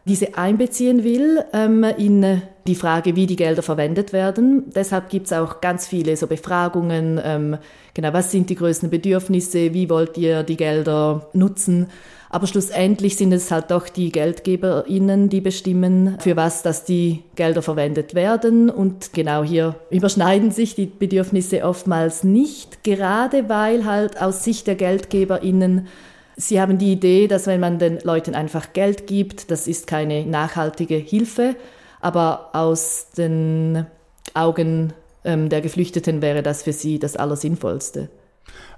diese 0.06 0.36
einbeziehen 0.36 1.04
will 1.04 1.44
ähm, 1.52 1.84
in 1.84 2.42
die 2.66 2.74
Frage, 2.74 3.16
wie 3.16 3.26
die 3.26 3.36
Gelder 3.36 3.62
verwendet 3.62 4.12
werden. 4.12 4.64
Deshalb 4.74 5.10
gibt 5.10 5.26
es 5.26 5.32
auch 5.32 5.60
ganz 5.60 5.86
viele 5.86 6.16
so 6.16 6.26
Befragungen, 6.26 7.20
ähm, 7.22 7.58
genau, 7.94 8.12
was 8.12 8.30
sind 8.30 8.48
die 8.48 8.54
größten 8.54 8.90
Bedürfnisse, 8.90 9.74
wie 9.74 9.90
wollt 9.90 10.16
ihr 10.16 10.42
die 10.42 10.56
Gelder 10.56 11.28
nutzen. 11.32 11.88
Aber 12.32 12.46
schlussendlich 12.46 13.16
sind 13.16 13.32
es 13.32 13.50
halt 13.50 13.72
doch 13.72 13.88
die 13.88 14.12
GeldgeberInnen, 14.12 15.28
die 15.28 15.40
bestimmen, 15.40 16.16
für 16.20 16.36
was 16.36 16.62
dass 16.62 16.84
die 16.84 17.24
Gelder 17.34 17.60
verwendet 17.60 18.14
werden. 18.14 18.70
Und 18.70 19.12
genau 19.12 19.42
hier 19.42 19.74
überschneiden 19.90 20.52
sich 20.52 20.76
die 20.76 20.86
Bedürfnisse 20.86 21.64
oftmals 21.64 22.22
nicht, 22.22 22.84
gerade 22.84 23.48
weil 23.48 23.84
halt 23.84 24.22
aus 24.22 24.44
Sicht 24.44 24.68
der 24.68 24.76
GeldgeberInnen 24.76 25.88
Sie 26.40 26.58
haben 26.58 26.78
die 26.78 26.92
Idee, 26.92 27.28
dass 27.28 27.46
wenn 27.46 27.60
man 27.60 27.78
den 27.78 27.98
Leuten 28.02 28.34
einfach 28.34 28.72
Geld 28.72 29.06
gibt, 29.06 29.50
das 29.50 29.66
ist 29.66 29.86
keine 29.86 30.24
nachhaltige 30.24 30.94
Hilfe, 30.94 31.54
aber 32.00 32.50
aus 32.54 33.08
den 33.16 33.84
Augen 34.32 34.94
ähm, 35.24 35.50
der 35.50 35.60
Geflüchteten 35.60 36.22
wäre 36.22 36.42
das 36.42 36.62
für 36.62 36.72
sie 36.72 36.98
das 36.98 37.16
Allersinnvollste. 37.16 38.08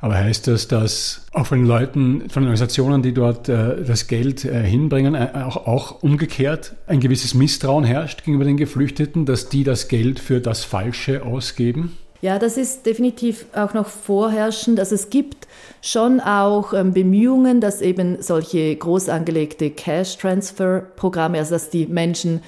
Aber 0.01 0.17
heißt 0.17 0.49
das, 0.49 0.67
dass 0.67 1.27
auch 1.33 1.47
von 1.47 1.59
den 1.59 1.67
Leuten, 1.67 2.29
von 2.29 2.43
den 2.43 2.49
Organisationen, 2.49 3.03
die 3.03 3.15
dort 3.15 3.49
äh, 3.49 3.85
das 3.85 4.09
Geld 4.09 4.45
äh, 4.45 4.65
hinbringen, 4.65 5.15
äh, 5.15 5.31
auch, 5.35 5.69
auch, 5.69 6.03
umgekehrt 6.03 6.75
ein 6.89 6.99
gewisses 6.99 7.35
Misstrauen 7.35 7.85
herrscht 7.85 8.25
gegenüber 8.25 8.45
den 8.45 8.57
Geflüchteten, 8.57 9.27
dass 9.27 9.49
die 9.49 9.63
das 9.63 9.87
Geld 9.87 10.19
für 10.19 10.41
das 10.41 10.65
Falsche 10.65 11.25
ausgeben? 11.25 11.97
Ja, 12.21 12.39
das 12.39 12.57
ist 12.57 12.87
definitiv 12.87 13.47
auch 13.53 13.75
noch 13.75 13.89
vorherrschend. 13.89 14.79
Also 14.79 14.95
es 14.95 15.11
gibt 15.11 15.47
schon 15.83 16.21
auch 16.21 16.73
ähm, 16.73 16.93
Bemühungen, 16.93 17.61
dass 17.61 17.81
eben 17.81 18.23
solche 18.23 18.75
groß 18.75 19.09
angelegte 19.09 19.71
Cash-Transfer-Programme, 19.71 21.39
also 21.39 21.55
dass 21.55 21.71
die 21.71 21.87
Menschen 21.87 22.41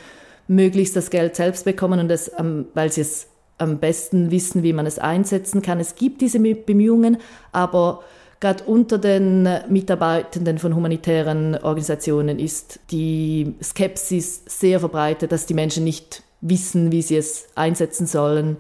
möglichst 0.49 0.95
das 0.95 1.11
Geld 1.11 1.37
selbst 1.37 1.65
bekommen 1.65 2.01
und 2.01 2.09
das, 2.09 2.31
ähm, 2.39 2.67
weil 2.75 2.93
sie 2.93 3.01
es 3.01 3.29
am 3.59 3.79
besten 3.79 4.31
wissen, 4.31 4.63
wie 4.63 4.73
man 4.73 4.87
es 4.87 4.99
einsetzen 4.99 5.63
kann. 5.63 5.81
Es 5.81 5.95
gibt 5.95 6.21
diese 6.21 6.41
Bemühungen, 6.41 7.19
aber 7.53 8.03
gerade 8.41 8.65
unter 8.65 8.99
den 8.99 9.49
Mitarbeitenden 9.69 10.59
von 10.59 10.75
humanitären 10.75 11.57
Organisationen 11.57 12.39
ist 12.39 12.81
die 12.91 13.55
Skepsis 13.63 14.43
sehr 14.47 14.81
verbreitet, 14.81 15.33
dass 15.33 15.47
die 15.47 15.55
Menschen 15.55 15.85
nicht 15.85 16.23
wissen, 16.41 16.93
wie 16.93 17.03
sie 17.03 17.17
es 17.17 17.47
einsetzen 17.55 18.07
sollen. 18.07 18.59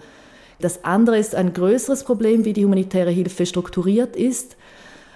Das 0.61 0.85
andere 0.85 1.19
ist 1.19 1.35
ein 1.35 1.53
größeres 1.53 2.05
Problem, 2.05 2.45
wie 2.45 2.53
die 2.53 2.65
humanitäre 2.65 3.11
Hilfe 3.11 3.45
strukturiert 3.45 4.17
ist. 4.17 4.57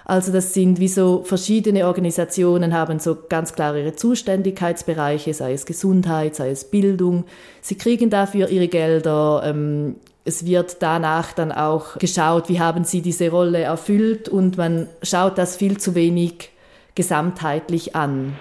Also 0.09 0.31
das 0.31 0.55
sind 0.55 0.79
wie 0.79 0.87
so 0.87 1.21
verschiedene 1.23 1.85
Organisationen 1.85 2.73
haben 2.73 2.97
so 2.97 3.15
ganz 3.29 3.53
klare 3.53 3.81
ihre 3.81 3.95
Zuständigkeitsbereiche, 3.95 5.35
sei 5.35 5.53
es 5.53 5.67
Gesundheit, 5.67 6.35
sei 6.35 6.49
es 6.49 6.65
Bildung. 6.65 7.25
Sie 7.61 7.77
kriegen 7.77 8.09
dafür 8.09 8.49
ihre 8.49 8.69
Gelder. 8.69 9.43
Ähm, 9.45 9.97
es 10.25 10.47
wird 10.47 10.77
danach 10.79 11.33
dann 11.33 11.51
auch 11.51 11.99
geschaut, 11.99 12.49
wie 12.49 12.59
haben 12.59 12.85
sie 12.85 13.03
diese 13.03 13.29
Rolle 13.29 13.59
erfüllt 13.59 14.27
und 14.27 14.57
man 14.57 14.87
schaut 15.03 15.37
das 15.37 15.57
viel 15.57 15.77
zu 15.77 15.93
wenig 15.93 16.49
gesamtheitlich 16.95 17.95
an. 17.95 18.35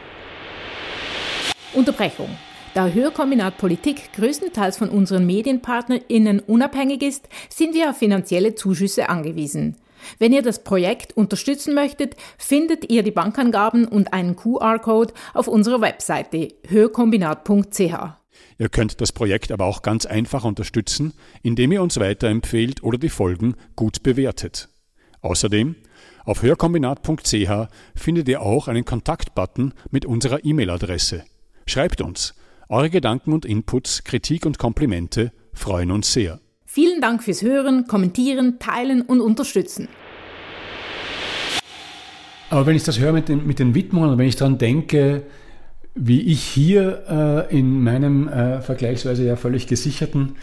Unterbrechung. 1.74 2.30
Da 2.72 2.88
Hörkombinat 2.88 3.58
Politik 3.58 4.14
größtenteils 4.14 4.78
von 4.78 4.88
unseren 4.88 5.26
MedienpartnerInnen 5.26 6.40
unabhängig 6.40 7.02
ist, 7.02 7.28
sind 7.50 7.74
wir 7.74 7.90
auf 7.90 7.98
finanzielle 7.98 8.54
Zuschüsse 8.54 9.10
angewiesen. 9.10 9.76
Wenn 10.18 10.32
ihr 10.32 10.42
das 10.42 10.64
Projekt 10.64 11.16
unterstützen 11.16 11.74
möchtet, 11.74 12.16
findet 12.38 12.90
ihr 12.90 13.02
die 13.02 13.10
Bankangaben 13.10 13.86
und 13.86 14.12
einen 14.12 14.36
QR-Code 14.36 15.14
auf 15.34 15.48
unserer 15.48 15.80
Webseite 15.80 16.48
höhekombinat.ch. 16.66 18.18
Ihr 18.58 18.68
könnt 18.68 19.00
das 19.00 19.12
Projekt 19.12 19.52
aber 19.52 19.64
auch 19.66 19.82
ganz 19.82 20.06
einfach 20.06 20.44
unterstützen, 20.44 21.12
indem 21.42 21.72
ihr 21.72 21.82
uns 21.82 21.98
weiterempfehlt 21.98 22.82
oder 22.82 22.98
die 22.98 23.08
Folgen 23.08 23.54
gut 23.76 24.02
bewertet. 24.02 24.68
Außerdem, 25.20 25.76
auf 26.24 26.42
hörkombinat.ch 26.42 27.68
findet 27.94 28.28
ihr 28.28 28.42
auch 28.42 28.68
einen 28.68 28.84
Kontaktbutton 28.84 29.74
mit 29.90 30.04
unserer 30.04 30.44
E-Mail-Adresse. 30.44 31.24
Schreibt 31.66 32.00
uns. 32.00 32.34
Eure 32.68 32.90
Gedanken 32.90 33.32
und 33.32 33.46
Inputs, 33.46 34.04
Kritik 34.04 34.44
und 34.44 34.58
Komplimente 34.58 35.32
freuen 35.54 35.90
uns 35.90 36.12
sehr. 36.12 36.38
Vielen 36.70 37.00
Dank 37.00 37.24
fürs 37.24 37.40
Hören, 37.40 37.86
Kommentieren, 37.86 38.58
Teilen 38.58 39.00
und 39.00 39.22
Unterstützen. 39.22 39.88
Aber 42.50 42.66
wenn 42.66 42.76
ich 42.76 42.82
das 42.82 42.98
höre 42.98 43.14
mit 43.14 43.30
den, 43.30 43.46
mit 43.46 43.58
den 43.58 43.74
Widmungen 43.74 44.10
und 44.10 44.18
wenn 44.18 44.28
ich 44.28 44.36
daran 44.36 44.58
denke, 44.58 45.22
wie 45.94 46.20
ich 46.20 46.42
hier 46.42 47.46
äh, 47.50 47.58
in 47.58 47.82
meinem 47.82 48.28
äh, 48.28 48.60
vergleichsweise 48.60 49.24
ja 49.24 49.36
völlig 49.36 49.66
gesicherten 49.66 50.36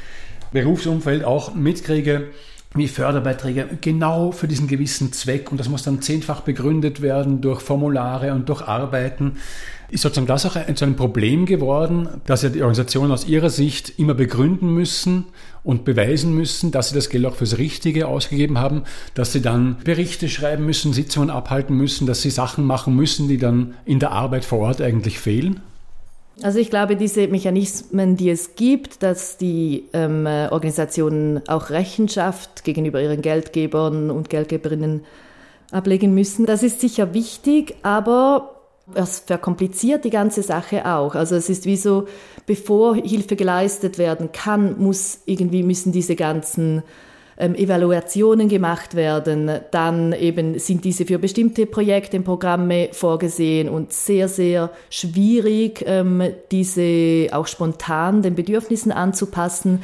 Berufsumfeld 0.52 1.24
auch 1.24 1.54
mitkriege, 1.54 2.30
wie 2.76 2.88
Förderbeiträge 2.88 3.68
genau 3.82 4.32
für 4.32 4.48
diesen 4.48 4.68
gewissen 4.68 5.14
Zweck 5.14 5.52
und 5.52 5.60
das 5.60 5.70
muss 5.70 5.84
dann 5.84 6.02
zehnfach 6.02 6.42
begründet 6.42 7.02
werden 7.02 7.42
durch 7.42 7.62
Formulare 7.62 8.34
und 8.34 8.50
durch 8.50 8.62
Arbeiten. 8.62 9.38
Ist 9.90 10.02
sozusagen 10.02 10.28
das 10.28 10.46
auch 10.46 10.58
zu 10.74 10.86
einem 10.86 10.96
Problem 10.96 11.46
geworden, 11.46 12.10
dass 12.26 12.42
ja 12.42 12.50
die 12.50 12.62
Organisationen 12.62 13.12
aus 13.12 13.28
ihrer 13.28 13.50
Sicht 13.50 13.98
immer 13.98 14.16
begründen 14.16 14.74
müssen 14.74 15.26
und 15.64 15.86
beweisen 15.86 16.34
müssen, 16.34 16.72
dass 16.72 16.90
sie 16.90 16.96
das 16.96 17.10
Geld 17.10 17.26
auch 17.26 17.36
fürs 17.36 17.58
Richtige 17.58 18.08
ausgegeben 18.08 18.58
haben, 18.58 18.84
dass 19.14 19.32
sie 19.32 19.42
dann 19.42 19.78
Berichte 19.84 20.28
schreiben 20.28 20.66
müssen, 20.66 20.92
Sitzungen 20.92 21.30
abhalten 21.30 21.78
müssen, 21.78 22.08
dass 22.08 22.22
sie 22.22 22.32
Sachen 22.32 22.66
machen 22.66 22.96
müssen, 22.96 23.28
die 23.28 23.38
dann 23.38 23.76
in 23.86 24.00
der 24.00 24.12
Arbeit 24.12 24.44
vor 24.44 24.60
Ort 24.60 24.82
eigentlich 24.82 25.20
fehlen? 25.20 25.62
Also 26.42 26.60
ich 26.60 26.70
glaube, 26.70 26.98
diese 26.98 27.28
Mechanismen, 27.28 28.18
die 28.18 28.30
es 28.30 28.56
gibt, 28.56 29.04
dass 29.04 29.38
die 29.38 29.86
ähm, 29.94 30.26
Organisationen 30.26 31.48
auch 31.48 31.70
Rechenschaft 31.70 32.66
gegenüber 32.66 33.02
ihren 33.02 33.22
Geldgebern 33.22 34.12
und 34.12 34.30
Geldgeberinnen 34.30 35.06
ablegen 35.72 36.14
müssen, 36.14 36.46
das 36.46 36.62
ist 36.62 36.82
sicher 36.82 37.14
wichtig, 37.14 37.76
aber 37.84 38.56
es 38.94 39.20
verkompliziert 39.20 40.06
die 40.06 40.10
ganze 40.10 40.44
Sache 40.44 40.86
auch. 40.86 41.16
Also 41.16 41.36
es 41.36 41.50
ist 41.50 41.66
wie 41.66 41.78
so, 41.78 42.08
bevor 42.46 42.96
Hilfe 42.96 43.36
geleistet 43.36 43.98
werden 43.98 44.32
kann, 44.32 44.78
muss 44.78 45.20
irgendwie 45.26 45.64
müssen 45.64 45.92
diese 45.92 46.16
ganzen 46.16 46.84
ähm, 47.38 47.56
Evaluationen 47.56 48.50
gemacht 48.50 48.96
werden. 48.96 49.52
Dann 49.72 50.14
eben 50.14 50.58
sind 50.60 50.84
diese 50.86 51.06
für 51.06 51.20
bestimmte 51.20 51.66
Projekte 51.66 52.18
und 52.18 52.24
Programme 52.24 52.90
vorgesehen 52.92 53.70
und 53.70 53.94
sehr, 53.94 54.28
sehr 54.28 54.72
schwierig, 54.90 55.84
ähm, 55.88 56.24
diese 56.52 57.28
auch 57.32 57.48
spontan 57.48 58.22
den 58.22 58.36
Bedürfnissen 58.36 58.92
anzupassen. 58.92 59.82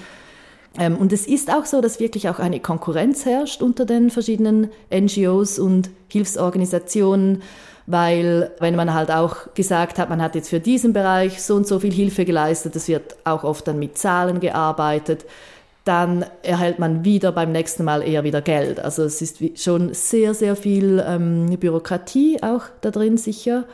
Ähm, 0.79 0.95
und 0.97 1.11
es 1.11 1.27
ist 1.27 1.51
auch 1.51 1.65
so, 1.65 1.81
dass 1.81 1.99
wirklich 1.99 2.29
auch 2.29 2.39
eine 2.39 2.59
Konkurrenz 2.59 3.25
herrscht 3.25 3.61
unter 3.61 3.85
den 3.85 4.09
verschiedenen 4.09 4.69
NGOs 4.89 5.59
und 5.59 5.89
Hilfsorganisationen 6.07 7.41
weil 7.87 8.51
wenn 8.59 8.75
man 8.75 8.93
halt 8.93 9.11
auch 9.11 9.53
gesagt 9.53 9.97
hat, 9.99 10.09
man 10.09 10.21
hat 10.21 10.35
jetzt 10.35 10.49
für 10.49 10.59
diesen 10.59 10.93
Bereich 10.93 11.41
so 11.41 11.55
und 11.55 11.67
so 11.67 11.79
viel 11.79 11.91
Hilfe 11.91 12.25
geleistet, 12.25 12.75
es 12.75 12.87
wird 12.87 13.15
auch 13.23 13.43
oft 13.43 13.67
dann 13.67 13.79
mit 13.79 13.97
Zahlen 13.97 14.39
gearbeitet, 14.39 15.25
dann 15.83 16.25
erhält 16.43 16.77
man 16.77 17.03
wieder 17.03 17.31
beim 17.31 17.51
nächsten 17.51 17.83
Mal 17.83 18.07
eher 18.07 18.23
wieder 18.23 18.41
Geld. 18.41 18.79
Also 18.79 19.03
es 19.03 19.21
ist 19.21 19.39
schon 19.59 19.93
sehr, 19.93 20.33
sehr 20.33 20.55
viel 20.55 21.03
ähm, 21.07 21.57
Bürokratie 21.59 22.37
auch 22.43 22.63
da 22.81 22.91
drin 22.91 23.17
sicher. 23.17 23.65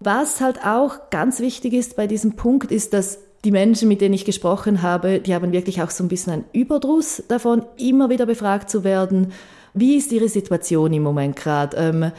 Was 0.00 0.40
halt 0.40 0.64
auch 0.64 1.10
ganz 1.10 1.40
wichtig 1.40 1.74
ist 1.74 1.96
bei 1.96 2.06
diesem 2.06 2.36
Punkt, 2.36 2.70
ist, 2.72 2.94
dass 2.94 3.18
die 3.44 3.50
Menschen, 3.50 3.88
mit 3.88 4.00
denen 4.00 4.14
ich 4.14 4.24
gesprochen 4.24 4.82
habe, 4.82 5.20
die 5.20 5.34
haben 5.34 5.52
wirklich 5.52 5.82
auch 5.82 5.90
so 5.90 6.02
ein 6.02 6.08
bisschen 6.08 6.32
einen 6.32 6.44
Überdruss 6.52 7.22
davon, 7.28 7.64
immer 7.76 8.08
wieder 8.08 8.26
befragt 8.26 8.70
zu 8.70 8.82
werden, 8.82 9.32
wie 9.74 9.96
ist 9.96 10.12
ihre 10.12 10.28
Situation 10.28 10.92
im 10.92 11.02
Moment 11.02 11.36
gerade? 11.36 11.76
Ähm, 11.76 12.12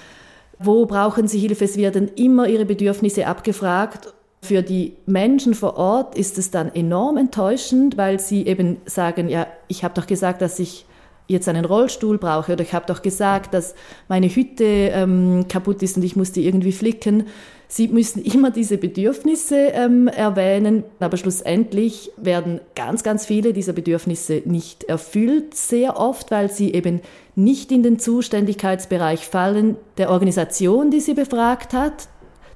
wo 0.60 0.86
brauchen 0.86 1.28
sie 1.28 1.39
Hilfe? 1.39 1.65
Es 1.65 1.78
werden 1.78 2.10
immer 2.15 2.48
ihre 2.48 2.65
Bedürfnisse 2.65 3.28
abgefragt 3.28 4.13
für 4.41 4.62
die 4.62 4.93
Menschen 5.06 5.54
vor 5.54 5.78
Ort 5.78 6.15
ist 6.15 6.38
es 6.38 6.49
dann 6.49 6.73
enorm 6.73 7.17
enttäuschend, 7.17 7.97
weil 7.97 8.19
sie 8.19 8.47
eben 8.47 8.78
sagen, 8.86 9.28
ja, 9.30 9.47
ich 9.67 9.84
habe 9.84 9.93
doch 9.93 10.08
gesagt, 10.08 10.41
dass 10.41 10.60
ich 10.60 10.86
jetzt 11.28 11.47
einen 11.47 11.65
Rollstuhl 11.65 12.17
brauche 12.17 12.54
oder 12.54 12.63
ich 12.63 12.73
habe 12.73 12.88
doch 12.88 13.02
gesagt, 13.02 13.54
dass 13.54 13.75
meine 14.08 14.28
Hütte 14.28 14.63
ähm, 14.63 15.45
kaputt 15.47 15.84
ist 15.84 15.95
und 15.95 16.04
ich 16.04 16.15
muss 16.15 16.32
die 16.32 16.45
irgendwie 16.45 16.71
flicken. 16.71 17.25
Sie 17.67 17.88
müssen 17.88 18.23
immer 18.23 18.49
diese 18.49 18.80
Bedürfnisse 18.80 19.56
ähm, 19.56 20.08
erwähnen, 20.08 20.84
aber 20.99 21.17
schlussendlich 21.17 22.10
werden 22.17 22.62
ganz, 22.75 23.04
ganz 23.04 23.28
viele 23.28 23.54
dieser 23.54 23.73
Bedürfnisse 23.73 24.41
nicht 24.45 24.86
erfüllt, 24.86 25.54
sehr 25.54 25.99
oft, 25.99 26.32
weil 26.32 26.49
sie 26.49 26.73
eben 26.73 27.02
nicht 27.36 27.71
in 27.71 27.84
den 27.84 27.99
Zuständigkeitsbereich 27.99 29.28
fallen 29.28 29.78
der 29.99 30.10
Organisation, 30.10 30.89
die 30.89 30.99
sie 30.99 31.13
befragt 31.13 31.73
hat. 31.73 32.08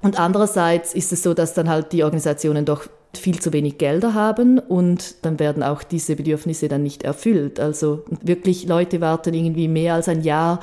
Und 0.03 0.19
andererseits 0.19 0.93
ist 0.93 1.11
es 1.11 1.23
so, 1.23 1.33
dass 1.33 1.53
dann 1.53 1.69
halt 1.69 1.91
die 1.93 2.03
Organisationen 2.03 2.65
doch 2.65 2.87
viel 3.15 3.39
zu 3.39 3.53
wenig 3.53 3.77
Gelder 3.77 4.13
haben 4.13 4.59
und 4.59 5.23
dann 5.23 5.39
werden 5.39 5.63
auch 5.63 5.83
diese 5.83 6.15
Bedürfnisse 6.15 6.67
dann 6.67 6.83
nicht 6.83 7.03
erfüllt. 7.03 7.59
Also 7.59 8.03
wirklich 8.21 8.67
Leute 8.67 9.01
warten 9.01 9.33
irgendwie 9.33 9.67
mehr 9.67 9.93
als 9.93 10.07
ein 10.07 10.21
Jahr 10.21 10.59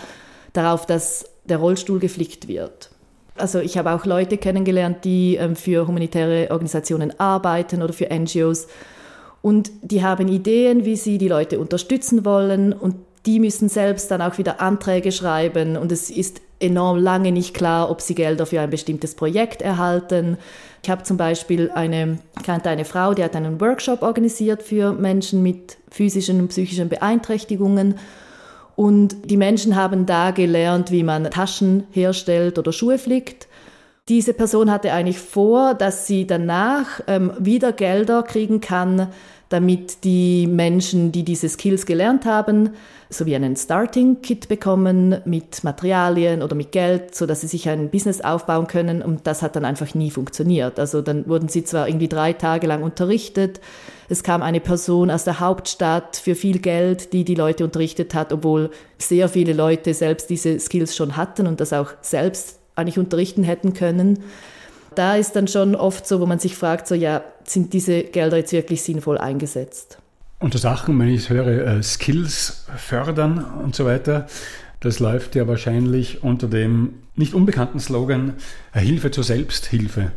darauf, 0.53 0.85
dass 0.85 1.24
der 1.44 1.59
Rollstuhl 1.59 2.00
geflickt 2.00 2.48
wird. 2.48 2.90
Also 3.37 3.61
ich 3.61 3.79
habe 3.79 3.92
auch 3.92 4.05
Leute 4.05 4.37
kennengelernt, 4.37 5.05
die 5.05 5.37
ähm, 5.37 5.57
für 5.57 5.87
humanitäre 5.87 6.50
Organisationen 6.50 7.18
arbeiten 7.18 7.83
oder 7.83 7.92
für 7.92 8.09
NGOs. 8.12 8.66
Und 9.42 9.70
die 9.83 10.05
haben 10.05 10.29
Ideen, 10.29 10.85
wie 10.85 10.96
sie 10.96 11.16
die 11.16 11.29
Leute 11.29 11.59
unterstützen 11.59 12.24
wollen. 12.24 12.72
Und 12.72 12.96
die 13.24 13.40
müssen 13.40 13.68
selbst 13.68 14.11
dann 14.11 14.20
auch 14.20 14.37
wieder 14.37 14.61
Anträge 14.61 15.12
schreiben. 15.12 15.76
Und 15.76 15.92
es 15.92 16.11
ist 16.11 16.42
enorm 16.60 16.98
lange 16.98 17.32
nicht 17.32 17.54
klar, 17.54 17.90
ob 17.90 18.00
sie 18.00 18.14
Gelder 18.14 18.46
für 18.46 18.60
ein 18.60 18.70
bestimmtes 18.70 19.14
Projekt 19.14 19.62
erhalten. 19.62 20.38
Ich 20.82 20.90
habe 20.90 21.02
zum 21.02 21.16
Beispiel 21.16 21.70
eine, 21.70 22.18
kannte 22.44 22.70
eine 22.70 22.84
Frau, 22.84 23.14
die 23.14 23.24
hat 23.24 23.34
einen 23.34 23.60
Workshop 23.60 24.02
organisiert 24.02 24.62
für 24.62 24.92
Menschen 24.92 25.42
mit 25.42 25.78
physischen 25.90 26.40
und 26.40 26.48
psychischen 26.48 26.88
Beeinträchtigungen. 26.88 27.96
Und 28.76 29.30
die 29.30 29.36
Menschen 29.36 29.76
haben 29.76 30.06
da 30.06 30.30
gelernt, 30.30 30.90
wie 30.90 31.02
man 31.02 31.30
Taschen 31.30 31.84
herstellt 31.90 32.58
oder 32.58 32.72
Schuhe 32.72 32.98
flickt. 32.98 33.48
Diese 34.08 34.32
Person 34.32 34.70
hatte 34.70 34.92
eigentlich 34.92 35.18
vor, 35.18 35.74
dass 35.74 36.06
sie 36.06 36.26
danach 36.26 37.00
ähm, 37.06 37.32
wieder 37.38 37.72
Gelder 37.72 38.22
kriegen 38.22 38.60
kann, 38.60 39.08
damit 39.50 40.04
die 40.04 40.46
Menschen, 40.46 41.12
die 41.12 41.24
diese 41.24 41.48
Skills 41.48 41.84
gelernt 41.84 42.24
haben, 42.24 42.70
so 43.10 43.26
wie 43.26 43.34
einen 43.34 43.56
Starting-Kit 43.56 44.48
bekommen 44.48 45.20
mit 45.24 45.64
Materialien 45.64 46.42
oder 46.42 46.54
mit 46.54 46.70
Geld, 46.70 47.16
so 47.16 47.26
dass 47.26 47.40
sie 47.40 47.48
sich 47.48 47.68
ein 47.68 47.90
Business 47.90 48.20
aufbauen 48.20 48.68
können. 48.68 49.02
Und 49.02 49.26
das 49.26 49.42
hat 49.42 49.56
dann 49.56 49.64
einfach 49.64 49.92
nie 49.94 50.12
funktioniert. 50.12 50.78
Also 50.78 51.02
dann 51.02 51.28
wurden 51.28 51.48
sie 51.48 51.64
zwar 51.64 51.88
irgendwie 51.88 52.06
drei 52.06 52.32
Tage 52.32 52.68
lang 52.68 52.84
unterrichtet. 52.84 53.60
Es 54.08 54.22
kam 54.22 54.40
eine 54.40 54.60
Person 54.60 55.10
aus 55.10 55.24
der 55.24 55.40
Hauptstadt 55.40 56.16
für 56.16 56.36
viel 56.36 56.60
Geld, 56.60 57.12
die 57.12 57.24
die 57.24 57.34
Leute 57.34 57.64
unterrichtet 57.64 58.14
hat, 58.14 58.32
obwohl 58.32 58.70
sehr 58.98 59.28
viele 59.28 59.52
Leute 59.52 59.94
selbst 59.94 60.30
diese 60.30 60.60
Skills 60.60 60.94
schon 60.94 61.16
hatten 61.16 61.48
und 61.48 61.60
das 61.60 61.72
auch 61.72 61.90
selbst 62.02 62.60
eigentlich 62.76 63.00
unterrichten 63.00 63.42
hätten 63.42 63.74
können. 63.74 64.20
Da 64.94 65.16
ist 65.16 65.37
dann 65.37 65.48
schon 65.48 65.74
oft 65.74 66.07
so, 66.07 66.20
wo 66.20 66.26
man 66.26 66.38
sich 66.38 66.57
fragt, 66.57 66.87
so 66.87 66.94
ja, 66.94 67.22
sind 67.44 67.72
diese 67.72 68.03
Gelder 68.03 68.38
jetzt 68.38 68.53
wirklich 68.53 68.83
sinnvoll 68.83 69.18
eingesetzt? 69.18 69.98
Unter 70.38 70.59
Sachen, 70.59 70.98
wenn 70.98 71.09
ich 71.09 71.29
höre, 71.29 71.46
äh, 71.46 71.83
Skills 71.83 72.66
fördern 72.76 73.44
und 73.62 73.74
so 73.74 73.85
weiter, 73.85 74.26
das 74.81 74.98
läuft 74.98 75.35
ja 75.35 75.46
wahrscheinlich 75.46 76.22
unter 76.24 76.48
dem 76.48 76.94
nicht 77.14 77.35
unbekannten 77.35 77.79
Slogan 77.79 78.35
äh, 78.72 78.81
Hilfe 78.81 79.11
zur 79.11 79.24
Selbsthilfe. 79.24 80.12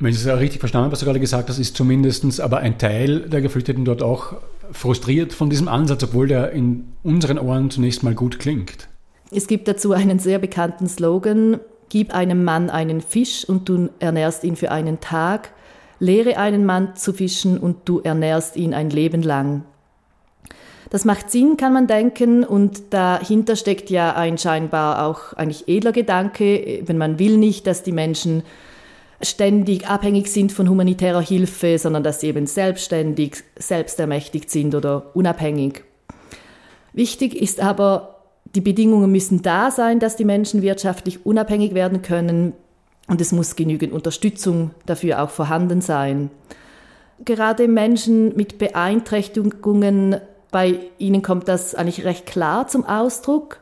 Wenn 0.00 0.10
ich 0.10 0.16
es 0.16 0.26
richtig 0.26 0.60
verstanden 0.60 0.86
habe, 0.86 0.92
was 0.92 1.00
du 1.00 1.06
gerade 1.06 1.20
gesagt 1.20 1.48
hast, 1.48 1.58
ist 1.58 1.76
zumindest 1.76 2.40
aber 2.40 2.58
ein 2.58 2.78
Teil 2.78 3.28
der 3.28 3.40
Geflüchteten 3.40 3.84
dort 3.84 4.02
auch 4.02 4.34
frustriert 4.70 5.32
von 5.32 5.50
diesem 5.50 5.68
Ansatz, 5.68 6.04
obwohl 6.04 6.28
der 6.28 6.52
in 6.52 6.92
unseren 7.02 7.38
Ohren 7.38 7.70
zunächst 7.70 8.02
mal 8.02 8.14
gut 8.14 8.38
klingt. 8.38 8.88
Es 9.30 9.46
gibt 9.46 9.68
dazu 9.68 9.92
einen 9.92 10.18
sehr 10.18 10.38
bekannten 10.38 10.86
Slogan, 10.88 11.60
Gib 11.88 12.14
einem 12.14 12.44
Mann 12.44 12.70
einen 12.70 13.00
Fisch 13.00 13.44
und 13.48 13.68
du 13.68 13.88
ernährst 13.98 14.44
ihn 14.44 14.56
für 14.56 14.70
einen 14.70 15.00
Tag, 15.00 15.50
Lehre 16.00 16.36
einen 16.36 16.64
Mann 16.64 16.94
zu 16.94 17.12
fischen 17.12 17.58
und 17.58 17.88
du 17.88 18.00
ernährst 18.00 18.56
ihn 18.56 18.72
ein 18.72 18.90
Leben 18.90 19.22
lang. 19.22 19.64
Das 20.90 21.04
macht 21.04 21.30
Sinn, 21.30 21.56
kann 21.56 21.72
man 21.72 21.86
denken, 21.86 22.44
und 22.44 22.94
dahinter 22.94 23.56
steckt 23.56 23.90
ja 23.90 24.14
ein 24.14 24.38
scheinbar 24.38 25.06
auch 25.06 25.34
eigentlich 25.34 25.68
edler 25.68 25.92
Gedanke, 25.92 26.82
wenn 26.86 26.96
man 26.96 27.18
will 27.18 27.36
nicht, 27.36 27.66
dass 27.66 27.82
die 27.82 27.92
Menschen 27.92 28.42
ständig 29.20 29.88
abhängig 29.88 30.28
sind 30.28 30.52
von 30.52 30.68
humanitärer 30.68 31.20
Hilfe, 31.20 31.78
sondern 31.78 32.04
dass 32.04 32.20
sie 32.20 32.28
eben 32.28 32.46
selbstständig, 32.46 33.42
selbstermächtigt 33.56 34.48
sind 34.48 34.74
oder 34.74 35.14
unabhängig. 35.14 35.82
Wichtig 36.92 37.34
ist 37.34 37.60
aber, 37.60 38.17
die 38.58 38.62
Bedingungen 38.62 39.12
müssen 39.12 39.40
da 39.40 39.70
sein, 39.70 40.00
dass 40.00 40.16
die 40.16 40.24
Menschen 40.24 40.62
wirtschaftlich 40.62 41.24
unabhängig 41.24 41.74
werden 41.74 42.02
können, 42.02 42.54
und 43.06 43.20
es 43.20 43.30
muss 43.30 43.54
genügend 43.54 43.92
Unterstützung 43.92 44.72
dafür 44.84 45.22
auch 45.22 45.30
vorhanden 45.30 45.80
sein. 45.80 46.28
Gerade 47.24 47.68
Menschen 47.68 48.34
mit 48.34 48.58
Beeinträchtigungen, 48.58 50.16
bei 50.50 50.80
ihnen 50.98 51.22
kommt 51.22 51.46
das 51.46 51.76
eigentlich 51.76 52.04
recht 52.04 52.26
klar 52.26 52.66
zum 52.66 52.84
Ausdruck. 52.84 53.60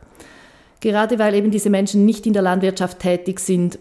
Gerade 0.80 1.18
weil 1.18 1.34
eben 1.34 1.50
diese 1.50 1.68
Menschen 1.68 2.06
nicht 2.06 2.26
in 2.26 2.32
der 2.32 2.40
Landwirtschaft 2.40 2.98
tätig 2.98 3.40
sind, 3.40 3.78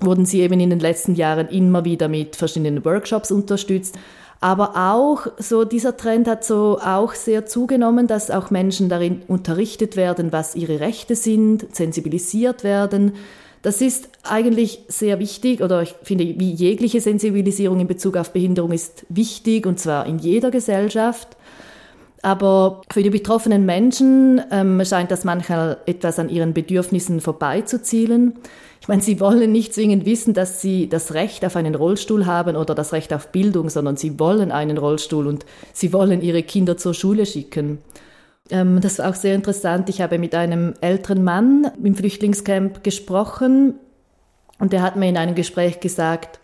wurden 0.00 0.24
sie 0.24 0.40
eben 0.40 0.58
in 0.60 0.70
den 0.70 0.80
letzten 0.80 1.14
Jahren 1.14 1.48
immer 1.48 1.84
wieder 1.84 2.08
mit 2.08 2.36
verschiedenen 2.36 2.86
Workshops 2.86 3.30
unterstützt. 3.30 3.98
Aber 4.42 4.72
auch 4.74 5.28
so 5.38 5.64
dieser 5.64 5.96
Trend 5.96 6.26
hat 6.26 6.44
so 6.44 6.80
auch 6.84 7.14
sehr 7.14 7.46
zugenommen, 7.46 8.08
dass 8.08 8.28
auch 8.28 8.50
Menschen 8.50 8.88
darin 8.88 9.22
unterrichtet 9.28 9.96
werden, 9.96 10.32
was 10.32 10.56
ihre 10.56 10.80
Rechte 10.80 11.14
sind, 11.14 11.74
sensibilisiert 11.74 12.64
werden, 12.64 13.12
das 13.62 13.80
ist 13.80 14.08
eigentlich 14.24 14.80
sehr 14.88 15.20
wichtig 15.20 15.62
oder 15.62 15.82
ich 15.82 15.94
finde, 16.02 16.24
wie 16.24 16.50
jegliche 16.50 17.00
Sensibilisierung 17.00 17.78
in 17.78 17.86
Bezug 17.86 18.16
auf 18.16 18.32
Behinderung 18.32 18.72
ist 18.72 19.06
wichtig 19.08 19.66
und 19.66 19.78
zwar 19.78 20.06
in 20.06 20.18
jeder 20.18 20.50
Gesellschaft. 20.50 21.36
Aber 22.20 22.82
für 22.92 23.04
die 23.04 23.10
betroffenen 23.10 23.64
Menschen 23.64 24.42
ähm, 24.50 24.84
scheint 24.84 25.12
das 25.12 25.24
manchmal 25.24 25.78
etwas 25.86 26.18
an 26.18 26.28
ihren 26.28 26.52
Bedürfnissen 26.52 27.20
vorbeizuzielen. 27.20 28.34
Ich 28.82 28.88
meine, 28.88 29.00
sie 29.00 29.20
wollen 29.20 29.52
nicht 29.52 29.72
zwingend 29.72 30.06
wissen, 30.06 30.34
dass 30.34 30.60
sie 30.60 30.88
das 30.88 31.14
Recht 31.14 31.44
auf 31.44 31.54
einen 31.54 31.76
Rollstuhl 31.76 32.26
haben 32.26 32.56
oder 32.56 32.74
das 32.74 32.92
Recht 32.92 33.14
auf 33.14 33.28
Bildung, 33.28 33.70
sondern 33.70 33.96
sie 33.96 34.18
wollen 34.18 34.50
einen 34.50 34.76
Rollstuhl 34.76 35.28
und 35.28 35.46
sie 35.72 35.92
wollen 35.92 36.20
ihre 36.20 36.42
Kinder 36.42 36.76
zur 36.76 36.92
Schule 36.92 37.24
schicken. 37.24 37.78
Ähm, 38.50 38.80
das 38.80 38.98
war 38.98 39.10
auch 39.10 39.14
sehr 39.14 39.36
interessant. 39.36 39.88
Ich 39.88 40.00
habe 40.00 40.18
mit 40.18 40.34
einem 40.34 40.74
älteren 40.80 41.22
Mann 41.22 41.70
im 41.80 41.94
Flüchtlingscamp 41.94 42.82
gesprochen 42.82 43.74
und 44.58 44.72
der 44.72 44.82
hat 44.82 44.96
mir 44.96 45.08
in 45.08 45.16
einem 45.16 45.36
Gespräch 45.36 45.78
gesagt, 45.78 46.40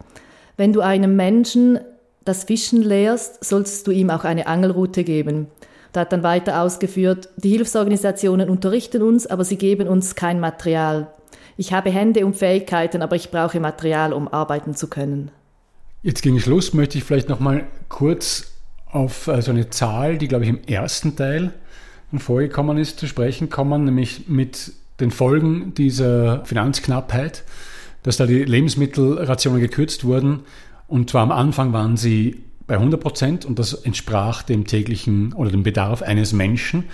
wenn 0.57 0.73
du 0.73 0.81
einem 0.81 1.17
Menschen 1.17 1.81
das 2.25 2.45
Fischen 2.45 2.83
lehrst, 2.83 3.45
sollst 3.45 3.85
du 3.89 3.91
ihm 3.91 4.11
auch 4.11 4.23
eine 4.23 4.47
Angelroute 4.47 5.03
geben. 5.03 5.49
Da 5.93 6.03
hat 6.03 6.13
dann 6.13 6.23
weiter 6.23 6.63
ausgeführt, 6.63 7.31
die 7.37 7.51
Hilfsorganisationen 7.51 8.49
unterrichten 8.49 9.03
uns, 9.03 9.27
aber 9.27 9.43
sie 9.43 9.57
geben 9.57 9.89
uns 9.89 10.15
kein 10.15 10.39
Material. 10.39 11.09
Ich 11.61 11.73
habe 11.73 11.91
Hände 11.91 12.25
und 12.25 12.37
Fähigkeiten, 12.37 13.03
aber 13.03 13.17
ich 13.17 13.33
brauche 13.33 13.59
Material, 13.59 14.13
um 14.13 14.29
arbeiten 14.29 14.77
zu 14.77 14.87
können. 14.87 15.33
Jetzt 16.05 16.23
gegen 16.23 16.39
Schluss 16.39 16.73
möchte 16.73 16.99
ich 16.99 17.03
vielleicht 17.05 17.29
noch 17.29 17.41
mal 17.41 17.67
kurz 17.89 18.53
auf 18.87 19.27
äh, 19.27 19.43
so 19.43 19.51
eine 19.51 19.69
Zahl, 19.69 20.19
die 20.19 20.29
glaube 20.29 20.45
ich 20.45 20.51
im 20.51 20.63
ersten 20.69 21.17
Teil 21.17 21.53
vorgekommen 22.17 22.79
ist, 22.79 23.01
zu 23.01 23.09
sprechen 23.09 23.51
kommen, 23.51 23.85
nämlich 23.85 24.29
mit 24.29 24.73
den 25.01 25.11
Folgen 25.11 25.75
dieser 25.75 26.45
Finanzknappheit, 26.45 27.43
dass 28.05 28.19
da 28.19 28.27
die 28.27 28.45
Lebensmittelrationen 28.45 29.61
gekürzt 29.61 30.05
wurden. 30.05 30.45
Und 30.87 31.11
zwar 31.11 31.25
am 31.25 31.33
Anfang 31.33 31.73
waren 31.73 31.97
sie 31.97 32.45
bei 32.69 32.75
100 32.75 33.01
Prozent 33.01 33.45
und 33.45 33.59
das 33.59 33.75
entsprach 33.75 34.45
dem 34.45 34.65
täglichen 34.65 35.33
oder 35.33 35.51
dem 35.51 35.65
Bedarf 35.65 36.03
eines 36.03 36.33
Menschen. 36.33 36.85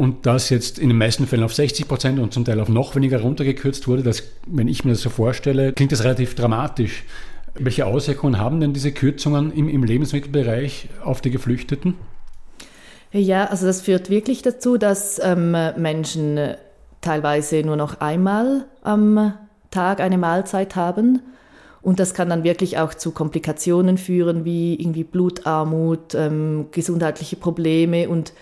Und 0.00 0.24
das 0.24 0.48
jetzt 0.48 0.78
in 0.78 0.88
den 0.88 0.96
meisten 0.96 1.26
Fällen 1.26 1.42
auf 1.42 1.52
60 1.52 1.86
Prozent 1.86 2.20
und 2.20 2.32
zum 2.32 2.46
Teil 2.46 2.58
auf 2.58 2.70
noch 2.70 2.96
weniger 2.96 3.20
runtergekürzt 3.20 3.86
wurde, 3.86 4.02
das, 4.02 4.22
wenn 4.46 4.66
ich 4.66 4.82
mir 4.82 4.92
das 4.92 5.02
so 5.02 5.10
vorstelle, 5.10 5.74
klingt 5.74 5.92
das 5.92 6.04
relativ 6.04 6.34
dramatisch. 6.34 7.04
Welche 7.52 7.84
Auswirkungen 7.84 8.38
haben 8.38 8.60
denn 8.60 8.72
diese 8.72 8.92
Kürzungen 8.92 9.52
im, 9.52 9.68
im 9.68 9.84
Lebensmittelbereich 9.84 10.88
auf 11.04 11.20
die 11.20 11.30
Geflüchteten? 11.30 11.96
Ja, 13.12 13.44
also 13.48 13.66
das 13.66 13.82
führt 13.82 14.08
wirklich 14.08 14.40
dazu, 14.40 14.78
dass 14.78 15.20
ähm, 15.22 15.54
Menschen 15.76 16.54
teilweise 17.02 17.62
nur 17.62 17.76
noch 17.76 18.00
einmal 18.00 18.64
am 18.82 19.34
Tag 19.70 20.00
eine 20.00 20.16
Mahlzeit 20.16 20.76
haben. 20.76 21.20
Und 21.82 22.00
das 22.00 22.14
kann 22.14 22.30
dann 22.30 22.42
wirklich 22.42 22.78
auch 22.78 22.94
zu 22.94 23.10
Komplikationen 23.10 23.98
führen, 23.98 24.46
wie 24.46 24.76
irgendwie 24.76 25.04
Blutarmut, 25.04 26.14
ähm, 26.14 26.68
gesundheitliche 26.70 27.36
Probleme. 27.36 28.08
Und 28.08 28.32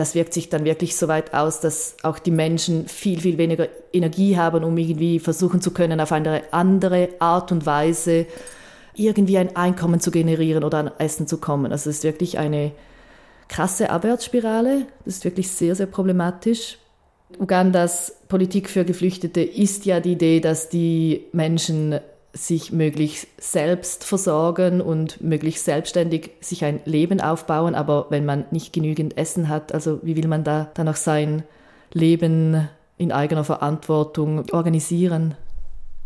das 0.00 0.14
wirkt 0.14 0.32
sich 0.32 0.48
dann 0.48 0.64
wirklich 0.64 0.96
so 0.96 1.08
weit 1.08 1.34
aus, 1.34 1.60
dass 1.60 1.96
auch 2.02 2.18
die 2.18 2.30
Menschen 2.30 2.88
viel, 2.88 3.20
viel 3.20 3.36
weniger 3.36 3.68
Energie 3.92 4.38
haben, 4.38 4.64
um 4.64 4.76
irgendwie 4.78 5.20
versuchen 5.20 5.60
zu 5.60 5.72
können, 5.72 6.00
auf 6.00 6.10
eine 6.10 6.42
andere 6.52 7.10
Art 7.18 7.52
und 7.52 7.66
Weise 7.66 8.26
irgendwie 8.94 9.36
ein 9.36 9.54
Einkommen 9.56 10.00
zu 10.00 10.10
generieren 10.10 10.64
oder 10.64 10.78
an 10.78 10.90
Essen 10.98 11.26
zu 11.26 11.38
kommen. 11.38 11.70
Also 11.70 11.90
es 11.90 11.98
ist 11.98 12.04
wirklich 12.04 12.38
eine 12.38 12.72
krasse 13.48 13.90
Abwärtsspirale. 13.90 14.86
Das 15.04 15.16
ist 15.16 15.24
wirklich 15.24 15.50
sehr, 15.50 15.74
sehr 15.74 15.86
problematisch. 15.86 16.78
Ugandas 17.38 18.16
Politik 18.28 18.70
für 18.70 18.86
Geflüchtete 18.86 19.42
ist 19.42 19.84
ja 19.84 20.00
die 20.00 20.12
Idee, 20.12 20.40
dass 20.40 20.70
die 20.70 21.26
Menschen 21.32 22.00
sich 22.32 22.72
möglichst 22.72 23.26
selbst 23.38 24.04
versorgen 24.04 24.80
und 24.80 25.20
möglichst 25.20 25.64
selbstständig 25.64 26.30
sich 26.40 26.64
ein 26.64 26.80
Leben 26.84 27.20
aufbauen. 27.20 27.74
Aber 27.74 28.06
wenn 28.10 28.24
man 28.24 28.44
nicht 28.50 28.72
genügend 28.72 29.16
Essen 29.16 29.48
hat, 29.48 29.72
also 29.72 30.00
wie 30.02 30.16
will 30.16 30.28
man 30.28 30.44
da 30.44 30.70
dann 30.74 30.88
auch 30.88 30.96
sein 30.96 31.42
Leben 31.92 32.68
in 32.98 33.12
eigener 33.12 33.44
Verantwortung 33.44 34.44
organisieren? 34.52 35.34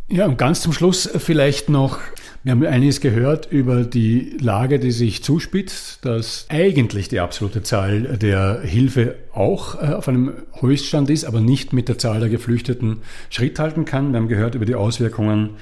Ja, 0.09 0.27
und 0.27 0.39
ganz 0.39 0.61
zum 0.61 0.73
Schluss 0.73 1.09
vielleicht 1.17 1.69
noch 1.69 1.99
Wir 2.45 2.53
haben 2.53 2.67
einiges 2.67 3.01
gehört 3.01 3.51
über 3.51 3.85
die 3.85 4.37
Lage, 4.39 4.79
die 4.79 4.91
sich 4.91 5.25
zuspitzt, 5.25 6.05
dass 6.05 6.45
eigentlich 6.51 7.09
die 7.09 7.21
absolute 7.21 7.63
Zahl 7.63 8.19
der 8.19 8.61
Hilfe 8.61 9.15
auch 9.33 9.77
äh, 9.77 9.95
auf 9.95 10.09
einem 10.09 10.35
Höchststand 10.61 11.09
ist, 11.09 11.25
aber 11.25 11.41
nicht 11.41 11.73
mit 11.73 11.89
der 11.89 11.97
Zahl 11.97 12.21
der 12.21 12.29
Geflüchteten 12.29 12.99
Schritt 13.31 13.59
halten 13.59 13.87
kann. 13.87 14.13
Wir 14.13 14.19
haben 14.19 14.29
gehört 14.29 14.57
über 14.57 14.67
die 14.67 14.75
Auswirkungen 14.75 15.57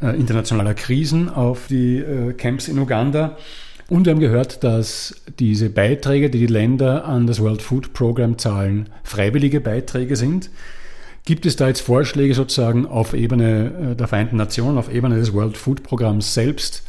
internationaler 0.00 0.74
Krisen 0.74 1.28
auf 1.28 1.66
die 1.68 1.98
äh, 1.98 2.32
Camps 2.32 2.68
in 2.68 2.78
Uganda. 2.78 3.36
Und 3.88 4.06
wir 4.06 4.12
haben 4.12 4.20
gehört, 4.20 4.64
dass 4.64 5.14
diese 5.38 5.68
Beiträge, 5.68 6.30
die 6.30 6.38
die 6.38 6.46
Länder 6.46 7.04
an 7.04 7.26
das 7.26 7.40
World 7.40 7.60
Food 7.60 7.92
Program 7.92 8.38
zahlen, 8.38 8.88
freiwillige 9.02 9.60
Beiträge 9.60 10.16
sind. 10.16 10.50
Gibt 11.26 11.46
es 11.46 11.56
da 11.56 11.68
jetzt 11.68 11.80
Vorschläge 11.80 12.34
sozusagen 12.34 12.86
auf 12.86 13.14
Ebene 13.14 13.92
äh, 13.92 13.96
der 13.96 14.08
Vereinten 14.08 14.36
Nationen, 14.36 14.78
auf 14.78 14.92
Ebene 14.92 15.16
des 15.16 15.32
World 15.32 15.56
Food 15.56 15.82
Programms 15.82 16.34
selbst, 16.34 16.82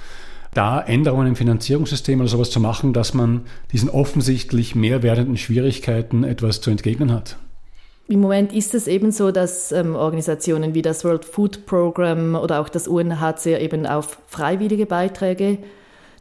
da 0.54 0.82
Änderungen 0.82 1.28
im 1.28 1.36
Finanzierungssystem 1.36 2.20
oder 2.22 2.30
sowas 2.30 2.50
zu 2.50 2.62
machen, 2.62 2.94
dass 2.94 3.14
man 3.14 3.42
diesen 3.74 3.90
offensichtlich 3.90 4.74
mehr 4.74 5.04
werdenden 5.04 5.38
Schwierigkeiten 5.38 6.24
etwas 6.24 6.62
zu 6.62 6.72
entgegnen 6.72 7.12
hat? 7.12 7.38
Im 8.08 8.22
Moment 8.22 8.54
ist 8.54 8.76
es 8.76 8.88
eben 8.88 9.12
so, 9.12 9.32
dass 9.32 9.72
ähm, 9.72 9.96
Organisationen 9.96 10.76
wie 10.76 10.84
das 10.84 11.04
World 11.04 11.26
Food 11.26 11.66
Program 11.66 12.36
oder 12.36 12.62
auch 12.62 12.70
das 12.70 12.88
UNHCR 12.88 13.60
eben 13.60 13.88
auf 13.88 14.20
freiwillige 14.28 14.86
Beiträge 14.86 15.58